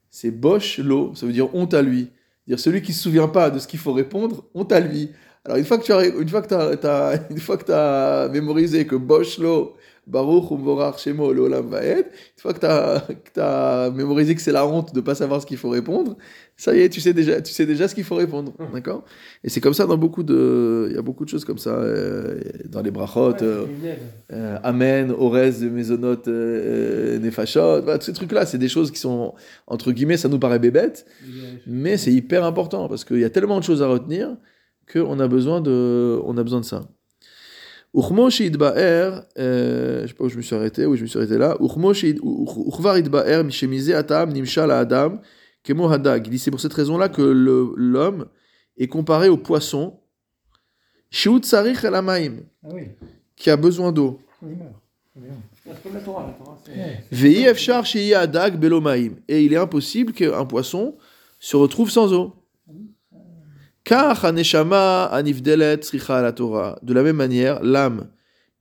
[0.10, 2.10] c'est Bosch Lo, ça veut dire honte à lui.
[2.48, 5.12] Dire celui qui se souvient pas de ce qu'il faut répondre, honte à lui.
[5.46, 8.28] Alors une fois que tu as, une fois que t'as- t'as- une fois que as
[8.30, 9.76] mémorisé que Bosch Lo,
[10.10, 14.94] Baruch Umvorach, Shemo, Olam Vaed, une fois que tu as, mémorisé que c'est la honte
[14.94, 16.18] de pas savoir ce qu'il faut répondre,
[16.58, 19.06] ça y est, tu sais déjà, tu sais déjà ce qu'il faut répondre, d'accord?
[19.44, 21.70] Et c'est comme ça dans beaucoup de, il y a beaucoup de choses comme ça
[21.76, 23.36] euh, dans les brachot.
[23.44, 23.66] euh,
[24.34, 29.00] euh, Amen, Orez, Maisonot, euh, euh, Nefashot, voilà, tous ces trucs-là, c'est des choses qui
[29.00, 29.36] sont,
[29.68, 31.06] entre guillemets, ça nous paraît bébête,
[31.68, 34.36] mais c'est hyper important parce qu'il y a tellement de choses à retenir
[34.92, 36.82] qu'on a besoin de, on a besoin de ça.
[37.94, 41.18] Uchmo sheidba'er, euh, je sais pas où je me suis arrêté, oui, je me suis
[41.18, 41.58] arrêté là.
[41.60, 45.20] Uchmo sheid- uch- uchvar idba'er mishemise atam nimshal adam
[45.64, 46.26] kemo hadag.
[46.28, 48.28] Il dit c'est pour cette raison-là que l'homme
[48.78, 50.00] est comparé au poisson.
[51.10, 52.04] Sheut sarich el Ah
[53.36, 54.20] qui a besoin d'eau.
[59.28, 60.96] Et il est impossible qu'un poisson
[61.40, 62.34] se retrouve sans eau.
[63.90, 66.78] Car haneshama la Torah.
[66.84, 68.12] De la même manière, l'âme,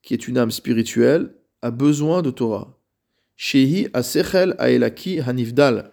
[0.01, 2.81] qui est une âme spirituelle, a besoin de Torah.
[3.37, 5.93] Shehi asechel aelaki hanivdal.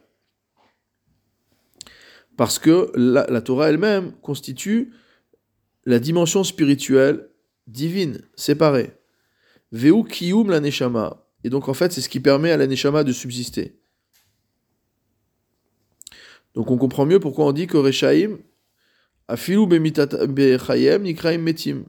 [2.37, 4.93] Parce que la, la Torah elle-même constitue
[5.83, 7.27] la dimension spirituelle
[7.67, 8.93] divine, séparée.
[9.73, 11.27] Veu kiyum la neshama.
[11.43, 13.77] Et donc en fait, c'est ce qui permet à la neshama de subsister.
[16.53, 18.37] Donc on comprend mieux pourquoi on dit que Rechaim,
[19.29, 21.85] bemitat- bechayem nikraim metim.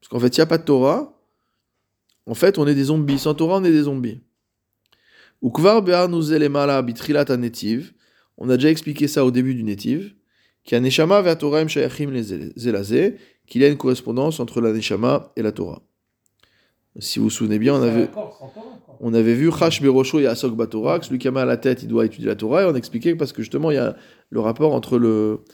[0.00, 1.16] Parce qu'en fait, il n'y a pas de Torah.
[2.26, 3.18] En fait, on est des zombies.
[3.18, 4.20] Sans Torah, on est des zombies.
[5.42, 7.92] Ukvar be'arnu zelemala bitrilat netiv.
[8.38, 10.14] On a déjà expliqué ça au début du netiv.
[10.64, 12.10] Qui a neshama ve'a Torah shayachim
[12.56, 13.16] zelazé.
[13.46, 15.82] Qu'il y a une correspondance entre la neshama et la Torah.
[16.98, 18.10] Si vous vous souvenez bien, on avait,
[18.98, 21.56] on avait vu Chash Berosho et Asok Batorah, que celui qui a mal à la
[21.56, 23.96] tête, il doit étudier la Torah, et on expliquait parce que justement, il y a
[24.30, 25.44] le rapport entre le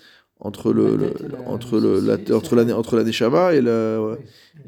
[0.41, 3.53] entre le, La le- tête et la- entre le la- entre la entre la neshama
[3.55, 4.17] et la Oui.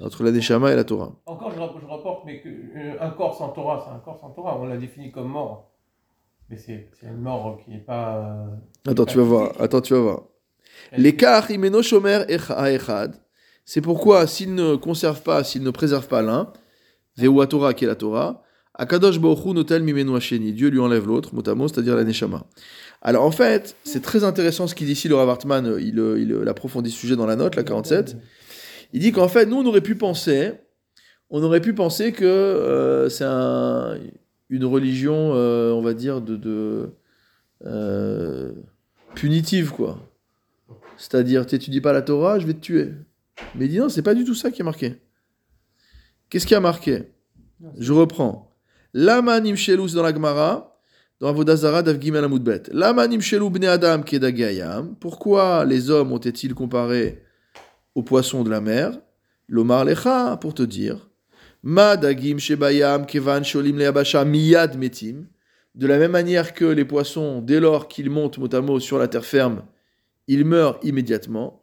[0.03, 1.13] entre la neshama et la Torah.
[1.27, 4.19] Encore, je, rapp- je rapporte, mais que, euh, un corps sans Torah, c'est un corps
[4.21, 4.59] sans Torah.
[4.59, 5.71] On l'a défini comme mort.
[6.51, 8.47] Mais c'est une mort qui n'est pas.
[8.87, 9.53] Attends, tu vas voir.
[9.61, 10.23] Attends, tu vas voir.
[10.97, 13.17] L'écart imeno shomer echa- echad.
[13.67, 16.51] C'est pourquoi s'il ne conserve pas, s'il ne préserve pas l'un,
[17.19, 18.43] veu Torah qui est la Torah,
[18.79, 20.53] akadosh baruch notel mimenu hasheni.
[20.53, 22.47] Dieu lui enlève l'autre, mot à mot, c'est-à-dire la neshama.
[23.03, 25.99] Alors en fait, c'est très intéressant ce qu'il dit ici, le Rav Hartman, euh, il,
[25.99, 28.17] euh, il, euh, il approfondit ce sujet dans la note, la 47.
[28.93, 30.53] Il dit qu'en fait, nous, on aurait pu penser,
[31.31, 33.99] on aurait pu penser que euh, c'est un-
[34.51, 36.91] une religion, euh, on va dire, de, de
[37.67, 38.53] euh,
[39.15, 39.99] punitive, quoi.
[40.97, 42.93] C'est-à-dire, t'étudies pas la Torah, je vais te tuer.
[43.55, 44.97] Mais il dit non, c'est pas du tout ça qui est marqué.
[46.31, 47.05] Qu'est-ce qui a marqué?
[47.79, 48.48] Je reprends.
[48.95, 50.81] Lama nimshelus dans la Gemara,
[51.21, 52.71] dans Avodazara d'Av Gimel Amud Bet.
[52.73, 54.95] Lama nimshelu bne Adam kedagayam.
[54.99, 57.23] Pourquoi les hommes ont-ils comparé
[57.95, 58.99] aux poissons de la mer,
[59.49, 61.11] l'omar lecha, pour te dire,
[61.63, 65.27] ma dagim shebayam kevan sholim leabasha miyad metim,
[65.75, 69.25] de la même manière que les poissons, dès lors qu'ils montent mot sur la terre
[69.25, 69.63] ferme,
[70.29, 71.63] ils meurent immédiatement.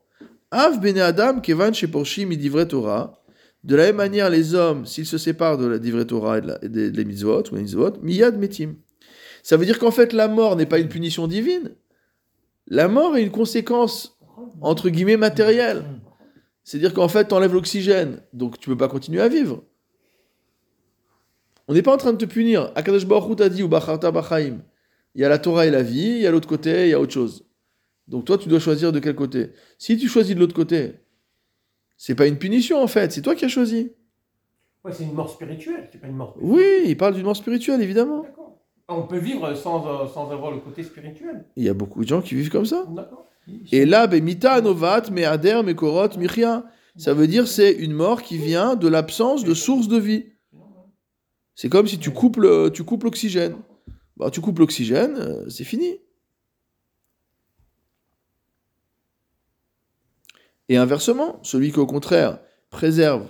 [0.52, 3.25] Av bene adam kevan sheporshim midivret Torah,
[3.66, 6.48] de la même manière, les hommes, s'ils se séparent de la divret Torah et de
[6.48, 6.60] la-
[7.52, 8.76] ou miyad metim.
[9.42, 11.72] Ça veut dire qu'en fait, la mort n'est pas une punition divine.
[12.68, 14.20] La mort est une conséquence,
[14.62, 15.84] entre guillemets, matérielle.
[16.64, 19.64] C'est-à-dire qu'en fait, tu enlèves l'oxygène, donc tu peux pas continuer à vivre.
[21.68, 22.72] On n'est pas en train de te punir.
[22.76, 24.60] Akadosh Baruch t'a dit, ou Bacharta Bachaim.
[25.16, 26.94] Il y a la Torah et la vie, il y a l'autre côté, il y
[26.94, 27.48] a autre chose.
[28.08, 29.54] Donc toi, tu dois choisir de quel côté.
[29.80, 31.00] Si tu choisis de l'autre côté,
[31.98, 33.92] c'est pas une punition en fait, c'est toi qui as choisi.
[34.84, 36.36] Ouais, c'est une mort spirituelle, c'est pas une mort.
[36.40, 38.22] Oui, il parle d'une mort spirituelle, évidemment.
[38.22, 38.62] D'accord.
[38.88, 41.46] On peut vivre sans, euh, sans avoir le côté spirituel.
[41.56, 42.86] Il y a beaucoup de gens qui vivent comme ça.
[42.90, 43.26] D'accord.
[43.72, 46.66] Et là, ben, mita novat, me'ader, mekorot, michia.
[46.98, 50.26] Ça veut dire c'est une mort qui vient de l'absence de source de vie.
[51.56, 52.40] C'est comme si tu coupes
[52.74, 53.56] tu coupes l'oxygène.
[54.18, 55.98] Bah, tu coupes l'oxygène, euh, c'est fini.
[60.70, 62.40] Et inversement, celui qui au contraire
[62.70, 63.26] préserve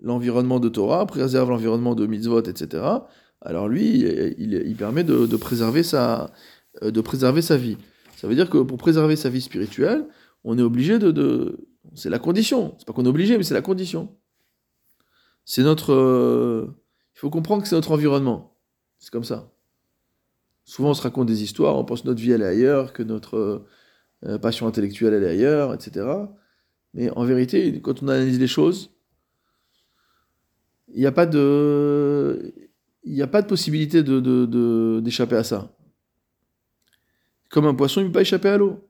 [0.00, 2.82] l'environnement de Torah, préserve l'environnement de mitzvot, etc.,
[3.44, 3.98] alors lui,
[4.38, 6.32] il, permet de, préserver sa,
[6.82, 7.76] euh, de préserver sa vie.
[8.16, 10.06] Ça veut dire que pour préserver sa vie spirituelle,
[10.44, 11.10] on est obligé de...
[11.10, 11.58] de-
[11.94, 12.74] c'est la condition.
[12.78, 14.16] C'est pas qu'on est obligé, mais c'est la condition.
[15.44, 15.92] C'est notre...
[15.92, 16.74] euh,
[17.14, 18.56] il faut comprendre que c'est notre environnement.
[18.98, 19.52] C'est comme ça.
[20.64, 23.02] Souvent, on se raconte des histoires, on pense que notre vie, elle est ailleurs, que
[23.02, 23.66] notre
[24.24, 26.06] euh, passion intellectuelle, elle est ailleurs, etc.
[26.94, 28.90] Mais en vérité, quand on analyse les choses,
[30.88, 32.54] il n'y a pas de...
[33.06, 35.70] Il n'y a pas de possibilité de, de- de- d'échapper à ça.
[37.50, 38.88] Comme un poisson, il ne peut pas échapper à l'eau.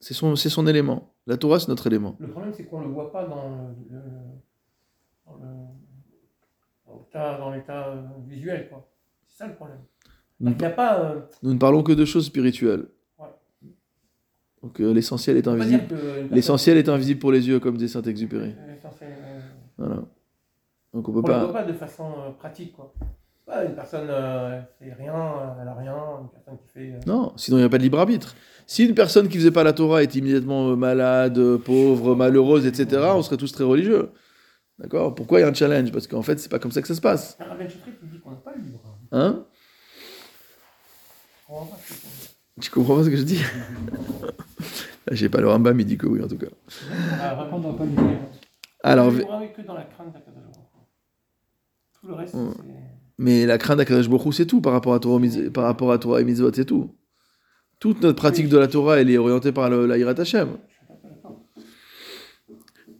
[0.00, 1.14] C'est son, son élément.
[1.26, 2.16] La Torah, c'est notre élément.
[2.18, 3.66] Le problème, c'est qu'on ne le voit pas dans le,
[7.38, 8.68] dans l'état, euh, visuel.
[8.68, 8.90] quoi.
[9.26, 9.78] C'est ça le problème.
[10.74, 11.00] Pas.
[11.00, 12.86] euh, Nous ne parlons que de choses spirituelles.
[14.62, 15.84] Donc euh, l'essentiel est pas invisible.
[16.30, 18.54] L'essentiel est invisible pour les yeux, comme dit Saint-Exupéry.
[19.76, 20.02] Voilà.
[20.94, 21.44] Donc on peut On ne le pas.
[21.44, 22.74] voit pas de façon euh, pratique.
[22.74, 22.92] Quoi.
[23.46, 26.92] Pas une personne euh, fait rien, euh, elle a rien, une personne qui fait.
[26.94, 28.34] euh, Non, sinon il n'y a pas de libre arbitre.
[28.66, 33.22] Si une personne qui faisait pas la Torah était immédiatement malade, pauvre, malheureuse, etc., on
[33.22, 34.10] serait tous très religieux.
[34.78, 35.14] D'accord?
[35.14, 35.90] Pourquoi il y a un challenge?
[35.92, 37.36] Parce qu'en fait, c'est pas comme ça que ça se passe.
[37.38, 37.46] Pas.
[39.12, 39.44] Hein?
[42.60, 43.38] Tu comprends pas ce que je dis?
[45.06, 46.46] Là, J'ai pas le Rambam, il dit que oui, en tout cas.
[47.20, 47.60] Ah, va pas.
[48.82, 50.14] Alors, que dans la crainte.
[52.00, 52.40] Tout le reste, Ouais.
[52.56, 52.64] c'est.
[53.18, 55.20] mais la crainte d'Akadosh c'est tout par rapport à Torah,
[55.52, 56.94] par rapport à Torah et Mitzvot, c'est tout.
[57.80, 60.48] Toute notre pratique de la Torah, elle est orientée par le, la Hirat Hashem.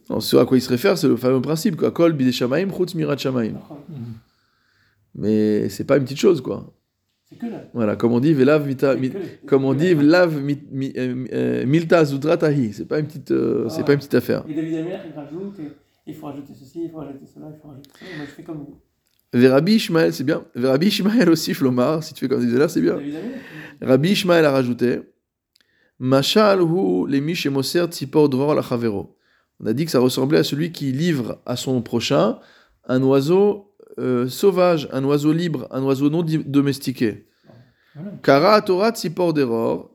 [0.09, 1.91] Non, ce à quoi il se réfère, c'est le fameux principe, quoi.
[1.91, 3.53] Kol bidei shamaim, chutz mirat shamaim.
[5.15, 6.73] Mais c'est pas une petite chose, quoi.
[7.29, 7.63] C'est que là.
[7.73, 9.11] Voilà, comme on dit, velav mita, mi-
[9.45, 12.73] comme on dit, velav mi- mi- euh, euh, milta zudratahi.
[12.73, 14.43] C'est pas une petite, euh, c'est pas une petite affaire.
[14.49, 15.71] Et David Amer, il rajoute, et
[16.07, 18.17] il faut rajouter ceci, il faut rajouter cela, il faut rajouter cela.
[18.17, 18.79] Moi, je fais comme vous.
[19.31, 20.43] Verabi Ishmael, c'est bien.
[20.55, 22.95] Verabi Ishmael aussi, Flomar, si tu fais comme disait là, c'est bien.
[22.95, 23.13] David
[23.81, 25.01] Rabbi Ishmael a rajouté
[25.99, 29.15] Mashal hu lemi shemoser tzipor dror lachavero.
[29.59, 32.39] On a dit que ça ressemblait à celui qui livre à son prochain
[32.87, 37.25] un oiseau euh, sauvage, un oiseau libre, un oiseau non domestiqué.
[38.23, 39.91] Kara Torah tzipor deror.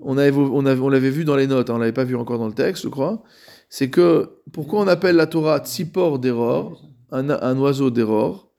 [0.00, 2.84] On, l'avait vu dans les notes, hein, on l'avait pas vu encore dans le texte,
[2.84, 3.22] je crois.
[3.68, 8.52] C'est que pourquoi on appelle la Torah tzipor deror, un, un oiseau d'error.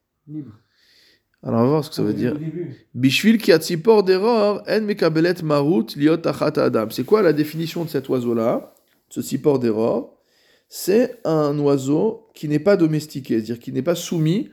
[1.42, 2.36] Alors on va voir ce que ça veut dire.
[2.94, 6.90] Bishvil ki atzipor deror en mekabelet marut liot adam.
[6.90, 8.74] C'est quoi la définition de cet oiseau-là?
[9.08, 10.18] Ce tzipor deror,
[10.68, 14.50] c'est un oiseau qui n'est pas domestiqué, c'est-à-dire qui n'est pas soumis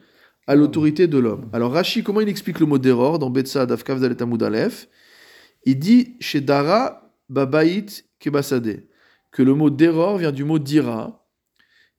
[0.48, 1.50] à l'autorité de l'homme.
[1.54, 4.88] Alors Rashi, comment il explique le mot deror dans Betsa Davkav Dalet Amud Aleph?
[5.66, 7.86] Il dit chez Dara Babait
[8.20, 8.86] Kebasade
[9.32, 11.28] que le mot deror vient du mot dira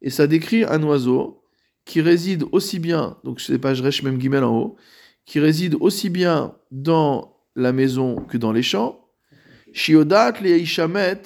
[0.01, 1.43] et ça décrit un oiseau
[1.85, 4.77] qui réside aussi bien, donc c'est page Resh Mem Gimel en haut,
[5.25, 9.09] qui réside aussi bien dans la maison que dans les champs.
[9.73, 11.23] Shiodat le Ishamet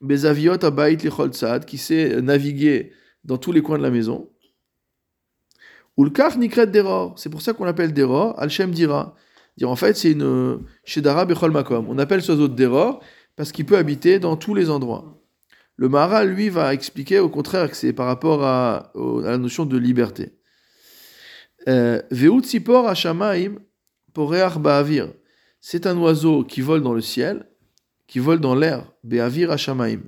[0.00, 2.92] bezaviot le qui sait naviguer
[3.24, 4.30] dans tous les coins de la maison.
[5.98, 9.16] Ulkar nikret deror, c'est pour ça qu'on l'appelle deror, al-shem dira.
[9.64, 11.52] En fait, c'est une shedara bechol.
[11.88, 13.02] On appelle ce oiseau de deror
[13.34, 15.20] parce qu'il peut habiter dans tous les endroits.
[15.76, 19.76] Le Maharal, lui, va expliquer au contraire que c'est par rapport à, la notion de
[19.76, 20.32] liberté.
[21.68, 23.56] Euh, Veut tzipor hashamaim
[24.12, 25.08] poreach ba'avir.
[25.60, 27.48] C'est un oiseau qui vole dans le ciel,
[28.06, 30.00] qui vole dans l'air, be'avir hashamaim.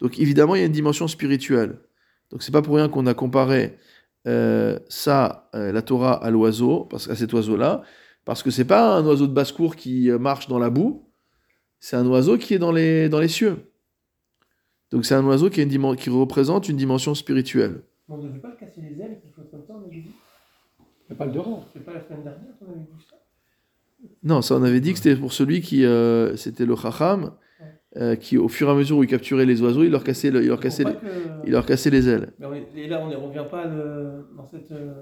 [0.00, 1.78] Donc évidemment, il y a une dimension spirituelle.
[2.30, 3.78] Donc c'est pas pour rien qu'on a comparé
[4.28, 7.82] euh, ça, euh, la Torah, à l'oiseau, parce à cet oiseau-là,
[8.24, 11.08] parce que c'est pas un oiseau de basse-cour qui euh, marche dans la boue,
[11.80, 13.56] c'est un oiseau qui est dans les, dans les cieux.
[14.90, 17.82] Donc c'est un oiseau qui, a une dimen- qui représente une dimension spirituelle.
[18.08, 20.12] On ne devait pas le casser les ailes, quelque chose comme ça, on avait dit.
[20.80, 21.66] Il n'y a pas le d'Aurore.
[21.72, 23.16] C'est pas la semaine dernière qu'on avait vu ça?
[24.22, 27.32] Non, ça on avait dit que c'était pour celui qui, euh, c'était le chacham,
[27.96, 30.30] euh, qui au fur et à mesure où il capturait les oiseaux, il leur cassait,
[30.30, 30.94] le- leur cassait, Faut les,
[31.46, 32.32] que- leur cassait les ailes.
[32.38, 34.70] Mais on est- Et là, on ne revient pas le- dans cette.
[34.72, 34.92] euh,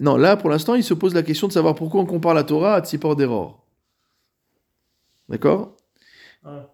[0.00, 2.42] Non, là pour l'instant, il se pose la question de savoir pourquoi on compare la
[2.44, 3.64] Torah à Tzipor d'Eror.
[5.28, 5.76] D'accord?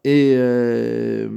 [0.03, 1.29] Et euh,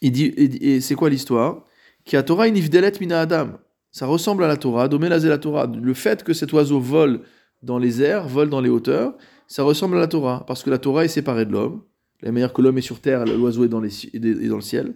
[0.00, 1.64] il dit, et, et c'est quoi l'histoire?
[2.04, 3.58] Qui a Torah inifdelet mina Adam.
[3.90, 5.66] Ça ressemble à la Torah, domelazé la Torah.
[5.66, 7.20] Le fait que cet oiseau vole
[7.62, 9.16] dans les airs, vole dans les hauteurs,
[9.52, 11.82] ça ressemble à la Torah, parce que la Torah est séparée de l'homme.
[12.22, 14.94] La manière que l'homme est sur terre, l'oiseau est dans, le ciel.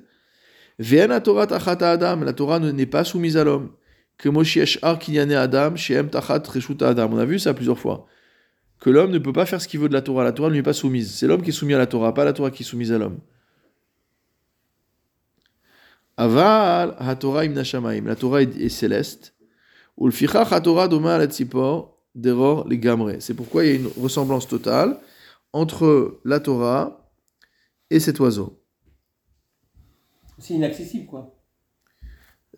[1.22, 2.24] Torah tachata Adam.
[2.24, 3.72] La Torah ne- n'est pas soumise à l'homme.
[4.16, 4.30] Que
[4.96, 6.42] kinyane Adam, she'em tachat
[6.80, 7.10] Adam.
[7.12, 8.06] On a vu ça plusieurs fois
[8.80, 10.24] que l'homme ne peut pas faire ce qu'il veut de la Torah.
[10.24, 11.12] La Torah ne lui est pas soumise.
[11.12, 12.96] C'est l'homme qui est soumis à la Torah, pas la Torah qui est soumise à
[12.98, 13.18] l'homme.
[16.16, 16.96] Aval.
[16.98, 19.34] La Torah est, est céleste.
[20.00, 23.12] Ulfichach ha-Torah doma al tzipor deror les gamre.
[23.20, 24.98] C'est pourquoi il y a une ressemblance totale
[25.52, 27.08] entre la Torah
[27.90, 28.58] et cet oiseau.
[30.38, 31.32] C'est inaccessible, quoi.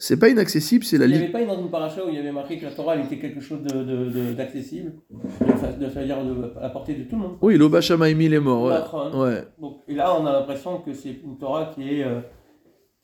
[0.00, 2.18] C'est pas inaccessible, c'est la Il n'y avait pas une une paracha où il y
[2.18, 5.16] avait marqué que la Torah elle était quelque chose de- de- de- d'accessible, de,
[5.61, 7.36] c'est-à-dire de- à la portée de tout le monde.
[7.42, 8.62] Oui, l'Oba Shamaimi, il est mort.
[8.64, 8.74] Ouais.
[8.78, 9.20] Nachon.
[9.22, 9.42] ouais.
[9.61, 12.20] Donc, et là, on a l'impression que c'est une Torah qui est euh,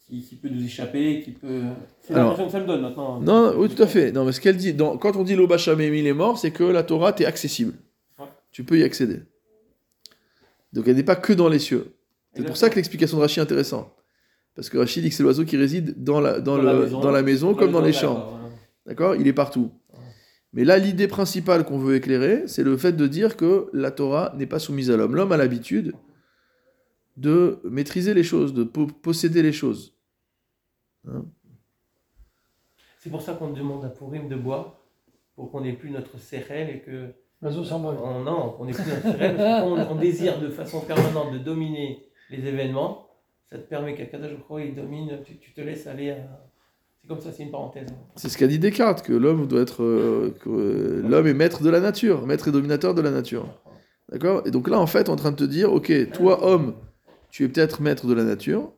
[0.08, 1.62] qui, qui peut nous échapper, qui peut.
[2.02, 3.20] C'est l'impression que ça me donne maintenant.
[3.20, 4.12] Non, oui, tout à fait.
[4.12, 6.50] Non, mais ce qu'elle dit, dans- quand on dit l'Oba Shamaimi, il est mort, c'est
[6.50, 7.72] que la Torah t'est accessible.
[8.18, 8.26] Ouais.
[8.52, 9.20] Tu peux y accéder.
[10.72, 11.94] Donc elle n'est pas que dans les cieux.
[12.36, 13.92] C'est pour ça que l'explication de Rachid est intéressante.
[14.56, 16.80] Parce que Rachid dit que c'est l'oiseau qui réside dans la, dans Dans la le-
[16.80, 17.00] maison.
[17.00, 18.38] dans la maison comme dans les champs.
[18.86, 19.70] D'accord Il est partout.
[20.52, 24.32] Mais là, l'idée principale qu'on veut éclairer, c'est le fait de dire que la Torah
[24.36, 25.16] n'est pas soumise à l'homme.
[25.16, 25.94] L'homme a l'habitude
[27.16, 29.93] de maîtriser les choses, de po- posséder les choses.
[32.98, 34.78] C'est pour ça qu'on demande à Pourim de boire,
[35.36, 37.08] pour qu'on n'ait plus notre sérel et que.
[37.42, 37.96] L'oiseau s'envole.
[38.02, 39.36] on- non, qu'on n'ait plus notre sérel.
[39.64, 43.06] on, on désire de façon permanente de dominer les événements,
[43.50, 46.16] ça te permet qu'Akadash Baruch Hu, il domine, tu, tu te laisses aller à.
[47.02, 47.86] C'est comme ça, c'est une parenthèse.
[47.90, 47.96] hein.
[48.16, 51.62] C'est ce qu'a dit Descartes, que l'homme doit être, euh, que, euh, l'homme est maître
[51.62, 53.46] de la nature, maître et dominateur de la nature.
[54.10, 54.40] D'accord?
[54.46, 56.74] Et donc là, en fait, on est en train de te dire, ok, toi, homme,
[57.28, 58.72] tu es peut-être maître de la nature,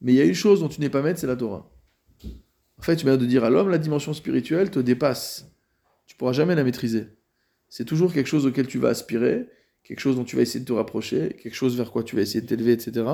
[0.00, 1.70] mais il y a une chose dont tu n'es pas maître, c'est la Torah.
[2.78, 5.50] En fait, tu viens de dire à l'homme, la dimension spirituelle te dépasse.
[6.06, 7.08] Tu pourras jamais la maîtriser.
[7.68, 9.48] C'est toujours quelque chose auquel tu vas aspirer,
[9.82, 12.22] quelque chose dont tu vas essayer de te rapprocher, quelque chose vers quoi tu vas
[12.22, 13.04] essayer de t'élever, etc.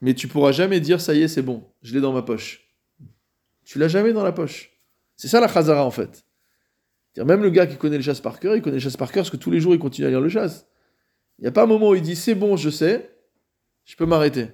[0.00, 2.68] Mais tu pourras jamais dire, ça y est, c'est bon, je l'ai dans ma poche.
[3.64, 4.78] Tu l'as jamais dans la poche.
[5.16, 6.26] C'est ça la chazara en fait.
[7.16, 9.22] Même le gars qui connaît le chasse par cœur, il connaît le chasse par cœur
[9.22, 10.66] parce que tous les jours il continue à lire le chasse.
[11.38, 13.16] Il n'y a pas un moment où il dit c'est bon, je sais,
[13.84, 14.48] je peux m'arrêter.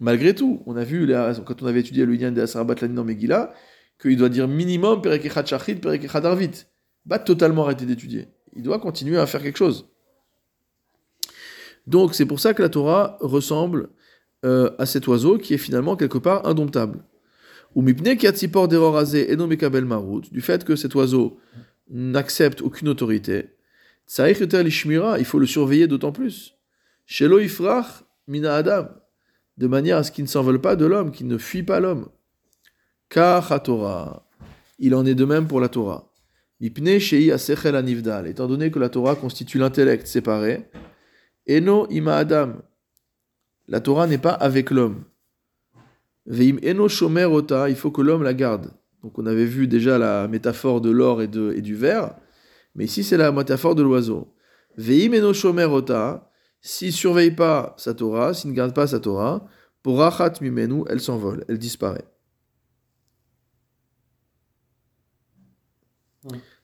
[0.00, 1.10] Malgré tout, on a vu
[1.46, 3.52] quand on avait étudié le Yann de Asarabat Lani dans Megillah,
[4.00, 5.80] qu'il doit dire minimum Perekechat Shachrit,
[6.12, 6.64] Arvit.
[7.08, 8.28] Pas totalement arrêter d'étudier.
[8.54, 9.88] Il doit continuer à faire quelque chose.
[11.86, 13.90] Donc c'est pour ça que la Torah ressemble
[14.44, 17.04] euh, à cet oiseau qui est finalement quelque part indomptable.
[17.76, 19.48] Ou mipne ki atzipor derorazé et non
[19.84, 21.38] marout, du fait que cet oiseau
[21.90, 23.50] n'accepte aucune autorité.
[24.18, 26.54] Il faut le surveiller d'autant plus.
[27.04, 28.88] Shelo ifrach mina adam,
[29.56, 32.08] de manière à ce qu'il ne s'envole pas de l'homme, qu'il ne fuit pas l'homme.
[33.08, 34.28] Kach Torah,
[34.78, 36.12] il en est de même pour la Torah.
[36.60, 40.68] Mipne shei asechel anivdal, étant donné que la Torah constitue l'intellect séparé,
[41.46, 42.54] eno ima adam,
[43.68, 45.04] la Torah n'est pas avec l'homme.
[46.26, 47.28] Veim eno shomer
[47.68, 48.70] il faut que l'homme la garde.
[49.02, 52.16] Donc on avait vu déjà la métaphore de l'or et, du verre,
[52.74, 54.34] mais ici c'est la métaphore de l'oiseau.
[54.76, 55.68] Veim eno shomer
[56.66, 59.46] s'il surveille pas sa Torah, s'il ne garde pas sa Torah,
[59.84, 62.04] pour rachat mimenu, elle s'envole, elle disparaît.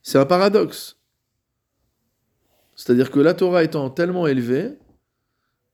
[0.03, 0.97] C'est un paradoxe.
[2.75, 4.73] C'est-à-dire que la Torah étant tellement élevée,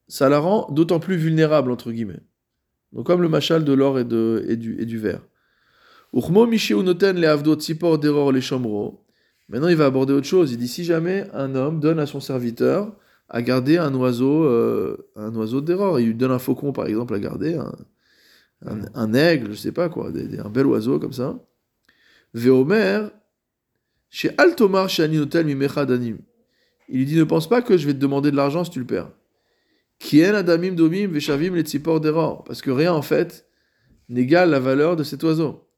[0.09, 2.20] ça la rend d'autant plus vulnérable, entre guillemets.
[2.93, 5.22] Donc comme le machal de l'or et, de, et, du, et du verre.
[6.12, 9.07] Noten le.
[9.49, 10.53] Maintenant, il va aborder autre chose.
[10.53, 12.95] Il dit si jamais un homme donne à son serviteur
[13.29, 17.14] à garder un oiseau, euh, un oiseau d'erreur, il lui donne un faucon par exemple
[17.14, 17.72] à garder, un,
[18.66, 21.39] un, un aigle, je sais pas quoi, des- des- un bel oiseau comme ça.
[22.35, 23.09] Veomer,
[24.11, 26.18] chez Altomar, chez Aninotel, Mimecha Danim.
[26.89, 28.79] Il lui dit ne pense pas que je vais te demander de l'argent si tu
[28.79, 29.11] le perds.
[29.99, 32.45] Qui en adamim domim veshavim les tzipor d'error.
[32.45, 33.47] Parce que rien, en fait,
[34.09, 35.68] n'égale la valeur de cet oiseau.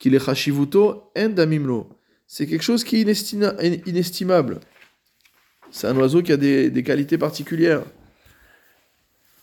[0.00, 1.88] Qu'il est chashivuto en damimlo.
[2.26, 3.02] C'est quelque chose qui est
[3.86, 4.60] inestimable.
[5.72, 7.82] C'est un oiseau qui a des, des qualités particulières.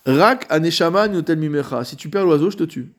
[0.06, 1.84] Rak aneshama notel mimecha.
[1.84, 2.94] Si tu perds l'oiseau, je te tue.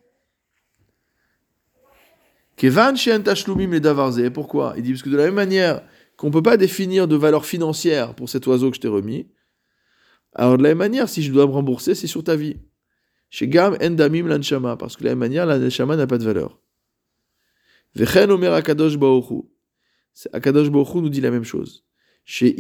[2.57, 4.31] Kevan she'en tashlumim les davarze.
[4.35, 4.75] Pourquoi?
[4.77, 5.83] Il dit parce que de la même manière
[6.17, 9.29] qu'on ne peut pas définir de valeur financière pour cet oiseau que je t'ai remis,
[10.35, 12.59] alors de la même manière, si je dois me rembourser, c'est sur ta vie.
[13.31, 16.61] Chez endamim lanshama, parce que de la même manière, l'aneshama n'a pas de valeur.
[17.95, 19.43] Vechen omer akadosh baochu.
[20.33, 21.85] Akadosh baochu nous dit la même chose.
[22.33, 22.55] Si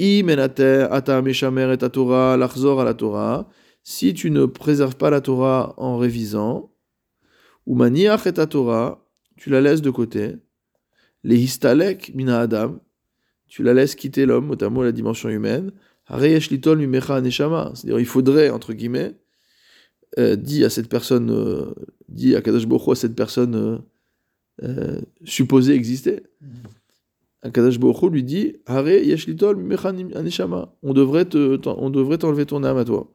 [4.14, 6.72] tu ne préserves pas la Torah en révisant,
[7.66, 9.06] ou et Torah,
[9.36, 10.34] tu la laisses de côté.
[11.22, 12.80] Les histalek mina adam,
[13.46, 15.70] tu la laisses quitter l'homme, notamment la dimension humaine.
[16.08, 19.14] C'est-à-dire, il faudrait, entre guillemets,
[20.18, 21.72] euh, dit à cette personne, euh,
[22.08, 23.78] dit à Kadosh Hu, à cette personne euh,
[24.64, 26.24] euh, supposée exister.
[27.42, 30.74] Akadosh Baruch Hu lui dit Hare yesh litol mimecha neshama.
[30.82, 33.10] On devrait t'enlever ton âme à toi.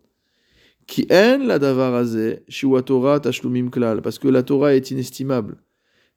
[0.87, 4.01] Ki en la davar hazeh, shiwa Torah tashlumim klal.
[4.01, 5.57] Parce que la Torah est inestimable.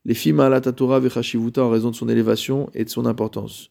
[0.05, 3.71] Les filles alat Torah vechashivuta en raison de son élévation et de son importance.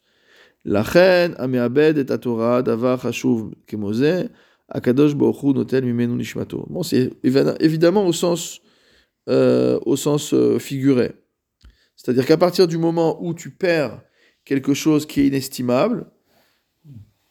[0.65, 4.29] La reine ameabed et Torah davar chashuv kemose.
[4.69, 6.65] Akadosh Baruch Hu notel mimenu nishmato.
[6.69, 8.61] Bon, c'est évi- évidemment au sens,
[9.29, 11.13] euh, au sens euh, figuré.
[11.95, 14.01] C'est-à-dire qu'à partir du moment où tu perds
[14.47, 16.05] quelque chose qui est inestimable,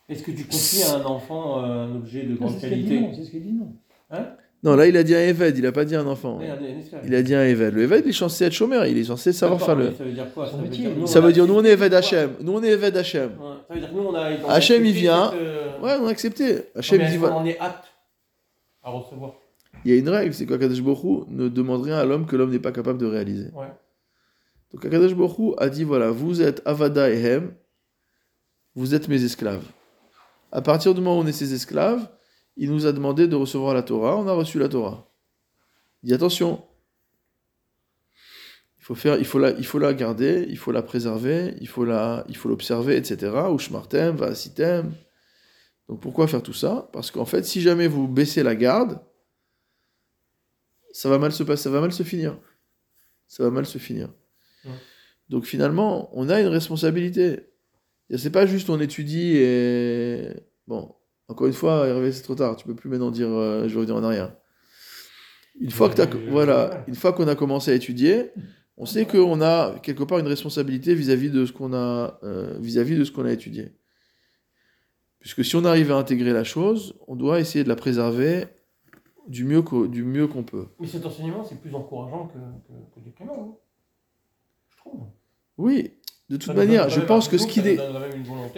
[0.09, 2.69] Est-ce que tu confies à un enfant euh, un objet de Non, grande C'est ce
[2.69, 3.13] qu'il dit qualité non.
[3.15, 3.73] C'est ce qu'il dit non.
[4.11, 4.27] Hein?
[4.63, 6.41] Non, là il a dit un Eved, il a pas dit un enfant.
[7.05, 7.75] Il a dit un Eved.
[7.75, 9.93] Le Eved, il est censé être chômeur, il est censé savoir faire le.
[9.93, 10.87] Ça veut dire quoi Son Ça veut métier.
[10.87, 12.31] dire, nous, Ça on veut dire, nous on est Eved Hachem.
[12.41, 13.31] Nous on est Eved Hachem.
[13.37, 14.31] quoi Ouais, Ça veut dire que nous on a.
[14.45, 15.33] on Hachem, il vient.
[15.35, 16.55] euh, Ouais, on a accepté.
[16.55, 17.37] non, Hachem mais dit voilà.
[17.37, 17.87] en est apte
[18.83, 19.35] à recevoir?
[19.85, 22.35] Il y a une règle, c'est qu'Akadosh Baruch Hu ne demande rien à l'homme que
[22.35, 23.51] l'homme n'est pas capable de réaliser.
[23.55, 23.67] Ouais.
[24.73, 27.55] Donc Akadosh Hu a dit voilà, vous êtes Avada et Hem,
[28.75, 29.65] vous êtes mes esclaves.
[30.53, 32.09] À partir du moment où on est ses esclaves,
[32.57, 35.11] il nous a demandé de recevoir la Torah, on a reçu la Torah.
[36.03, 36.65] Il dit attention,
[38.79, 41.69] il faut, faire, il faut, la, il faut la garder, il faut la préserver, il
[41.69, 43.33] faut l'observer, etc.
[43.53, 44.95] Ushmartem, Vasitem.
[45.89, 46.89] Donc pourquoi faire tout ça?
[46.93, 49.01] Parce qu'en fait, si jamais vous baissez la garde,
[50.93, 52.39] ça va mal se passer, ça va mal se finir.
[53.27, 54.09] Ça va mal se finir.
[54.67, 54.73] Ouais.
[55.29, 57.47] Donc finalement, on a une responsabilité.
[58.17, 60.29] C'est pas juste on étudie et
[60.69, 60.95] bon.
[61.29, 62.55] Encore une fois, Hervé, c'est trop tard.
[62.57, 64.33] Tu peux plus maintenant dire euh, je reviens en arrière.
[65.61, 68.31] Une fois que voilà, une fois qu'on a commencé à étudier,
[68.77, 72.97] on sait qu'on a quelque part une responsabilité vis-à-vis de ce qu'on a, euh, vis-à-vis
[72.97, 73.73] de ce qu'on a étudié.
[75.19, 78.45] Puisque si on arrive à intégrer la chose, on doit essayer de la préserver
[79.27, 80.67] du mieux qu'au- du mieux qu'on peut.
[80.79, 82.39] Mais cet enseignement, c'est plus encourageant que,
[83.01, 83.33] que, que canons.
[83.33, 83.55] hein.
[84.71, 84.76] Je trouve.
[85.59, 85.93] Oui,
[86.29, 87.79] de toute Ça manière, je pense que ce qui est,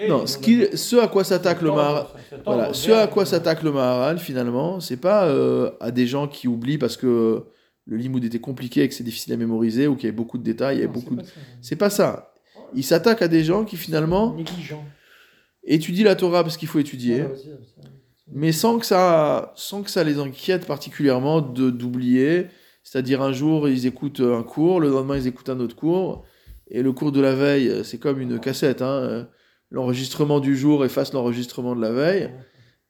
[0.08, 2.06] non, ce ce à quoi s'attaque le Maharal,
[2.44, 6.48] voilà, ce à quoi s'attaque le Maharal finalement, c'est pas euh, à des gens qui
[6.48, 7.44] oublient parce que
[7.86, 10.38] le limoud était compliqué et que c'est difficile à mémoriser ou qu'il y avait beaucoup
[10.38, 11.22] de détails, il y avait Non, beaucoup de...
[11.62, 12.32] c'est pas ça.
[12.74, 14.36] Il s'attaque à des gens qui finalement
[15.64, 17.24] étudient la Torah parce qu'il faut étudier.
[17.36, 17.50] C'est-
[18.30, 22.46] mais sans que ça, sans que ça les inquiète particulièrement de d'oublier.
[22.90, 26.24] C'est-à-dire un jour ils écoutent un cours, le lendemain ils écoutent un autre cours,
[26.70, 28.80] et le cours de la veille c'est comme une cassette.
[28.82, 28.86] Hein.
[29.02, 29.24] euh,
[29.70, 32.30] L'enregistrement du jour efface l'enregistrement de la veille,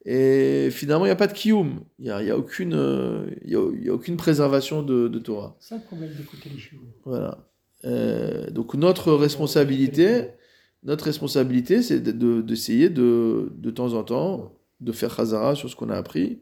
[0.05, 3.25] et finalement il n'y a pas de kiyum, il n'y a, y a, aucune, euh,
[3.43, 5.57] y a, il y a aucune préservation de, de Torah.
[5.59, 6.83] C'est ça le problème d'écouter les chevaux.
[7.03, 7.45] Voilà.
[7.83, 10.29] Euh, donc notre responsabilité,
[10.83, 15.69] notre responsabilité, c'est de- de- d'essayer de, de temps en temps de faire chazara sur
[15.69, 16.39] ce qu'on a appris.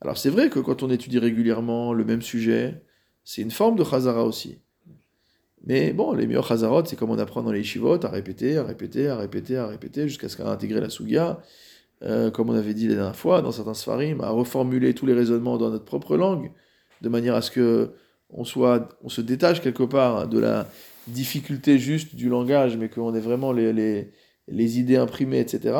[0.00, 2.82] Alors c'est vrai que quand on étudie régulièrement le même sujet,
[3.26, 4.60] c'est une forme de chazara aussi.
[5.64, 8.62] Mais bon, les meilleurs chazarot, c'est comme on apprend dans les shivot, à répéter, à
[8.62, 11.42] répéter, à répéter, à répéter, jusqu'à ce qu'on a intégré la sugia,
[12.04, 15.12] euh, comme on avait dit la dernière fois, dans certains sfarim, à reformuler tous les
[15.12, 16.52] raisonnements dans notre propre langue,
[17.02, 17.94] de manière à ce que
[18.30, 20.68] on, soit, on se détache quelque part de la
[21.08, 24.12] difficulté juste du langage, mais qu'on ait vraiment les, les,
[24.46, 25.76] les idées imprimées, etc.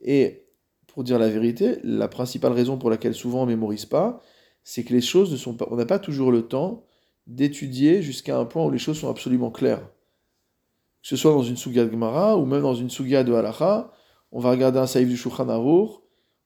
[0.00, 0.46] Et
[0.86, 4.22] pour dire la vérité, la principale raison pour laquelle souvent on ne mémorise pas,
[4.70, 5.66] c'est que les choses ne sont pas.
[5.70, 6.84] On n'a pas toujours le temps
[7.26, 9.80] d'étudier jusqu'à un point où les choses sont absolument claires.
[9.80, 13.90] Que ce soit dans une suga de Gemara ou même dans une suga de Halacha,
[14.30, 15.88] on va regarder un saïf du Shulchan Aruch,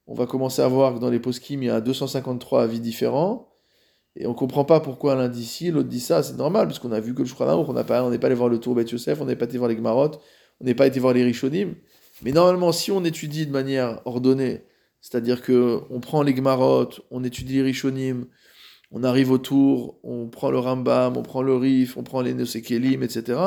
[0.07, 3.49] on va commencer à voir que dans les poskim, il y a 253 avis différents,
[4.15, 6.93] et on comprend pas pourquoi l'un dit ci, l'autre dit ça, c'est normal, parce qu'on
[6.93, 9.21] a vu que le Shulchan Aruch, on n'est pas allé voir le Tour Bet Yosef,
[9.21, 10.13] on n'est pas été voir les Gemarot,
[10.61, 11.75] on n'est pas été voir les Rishonim,
[12.23, 14.63] mais normalement, si on étudie de manière ordonnée,
[15.03, 18.27] C'est-à-dire que on prend les Gmarot, on étudie les Rishonim,
[18.91, 23.03] on arrive autour, on prend le Rambam, on prend le Rif, on prend les Nosekelim,
[23.03, 23.39] etc.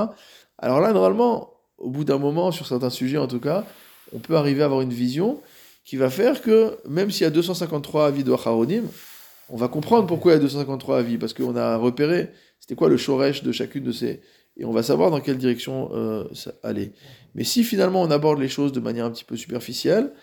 [0.59, 3.65] Alors là, normalement, au bout d'un moment, sur certains sujets en tout cas,
[4.13, 5.41] on peut arriver à avoir une vision
[5.83, 8.83] qui va faire que, même s'il y a 253 avis de Acharonim,
[9.49, 12.29] on va comprendre pourquoi il y a 253 avis, parce qu'on a repéré
[12.65, 14.21] c'était quoi le shoresh de chacune de ces...
[14.57, 16.93] Et on va savoir dans quelle direction euh, ça aller.
[17.35, 20.13] Mais si finalement on aborde les choses de manière un petit peu superficielle,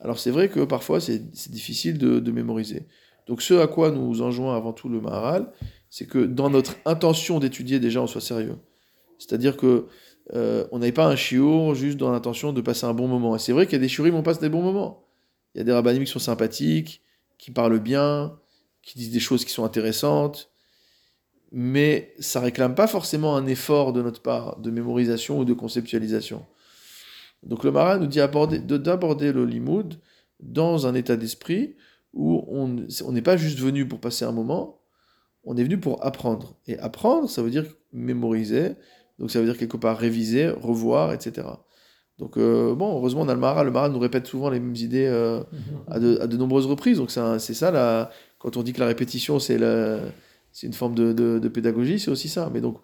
[0.00, 2.86] alors c'est vrai que parfois c'est difficile de, mémoriser.
[3.26, 5.52] Donc ce à quoi nous enjoint avant tout le Maharal,
[5.90, 8.56] c'est que dans notre intention d'étudier déjà on soit sérieux.
[9.18, 9.86] C'est-à-dire que
[10.34, 13.34] euh, on n'avait pas un chiour juste dans l'intention de passer un bon moment.
[13.36, 15.04] Et c'est vrai qu'il y a des shiurim on passe des bons moments.
[15.54, 17.02] Il y a des rabbinim qui sont sympathiques,
[17.38, 18.38] qui parlent bien,
[18.82, 20.50] qui disent des choses qui sont intéressantes,
[21.50, 26.44] mais ça réclame pas forcément un effort de notre part de mémorisation ou de conceptualisation.
[27.42, 29.94] Donc le Marin nous dit d'aborder le limoud
[30.40, 31.76] dans un état d'esprit
[32.12, 34.80] où on n'est pas juste venu pour passer un moment,
[35.44, 36.56] on est venu pour apprendre.
[36.66, 38.72] Et apprendre, ça veut dire mémoriser,
[39.18, 41.46] donc ça veut dire quelque part réviser, revoir, etc.
[42.18, 44.74] Donc euh, bon, heureusement on a le Marat, le Marat nous répète souvent les mêmes
[44.74, 45.40] idées euh,
[45.86, 49.38] à, de, à, de, nombreuses reprises, donc c'est ça, quand on dit que la répétition
[49.38, 49.56] c'est
[50.62, 52.50] une forme de, de, de pédagogie, c'est aussi ça.
[52.52, 52.78] Mais donc,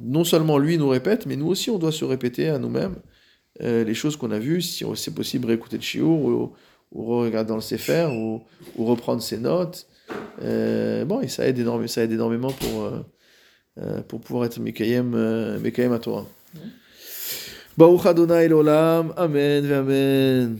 [0.00, 2.96] non seulement lui nous répète, mais nous aussi, on doit se répéter à nous-mêmes
[3.62, 6.52] euh, les choses qu'on a vues, si c'est possible réécouter le chiour, ou,
[6.92, 8.42] ou regarder dans le Sefer, ou,
[8.76, 9.86] ou reprendre ses notes.
[10.42, 12.84] Euh, bon, et ça aide, énorme, ça aide énormément pour,
[13.80, 16.26] euh, pour pouvoir être Mekayem, Mekayem à Torah.
[17.76, 20.58] Baruch Adonai l'olam, Amen, Amen.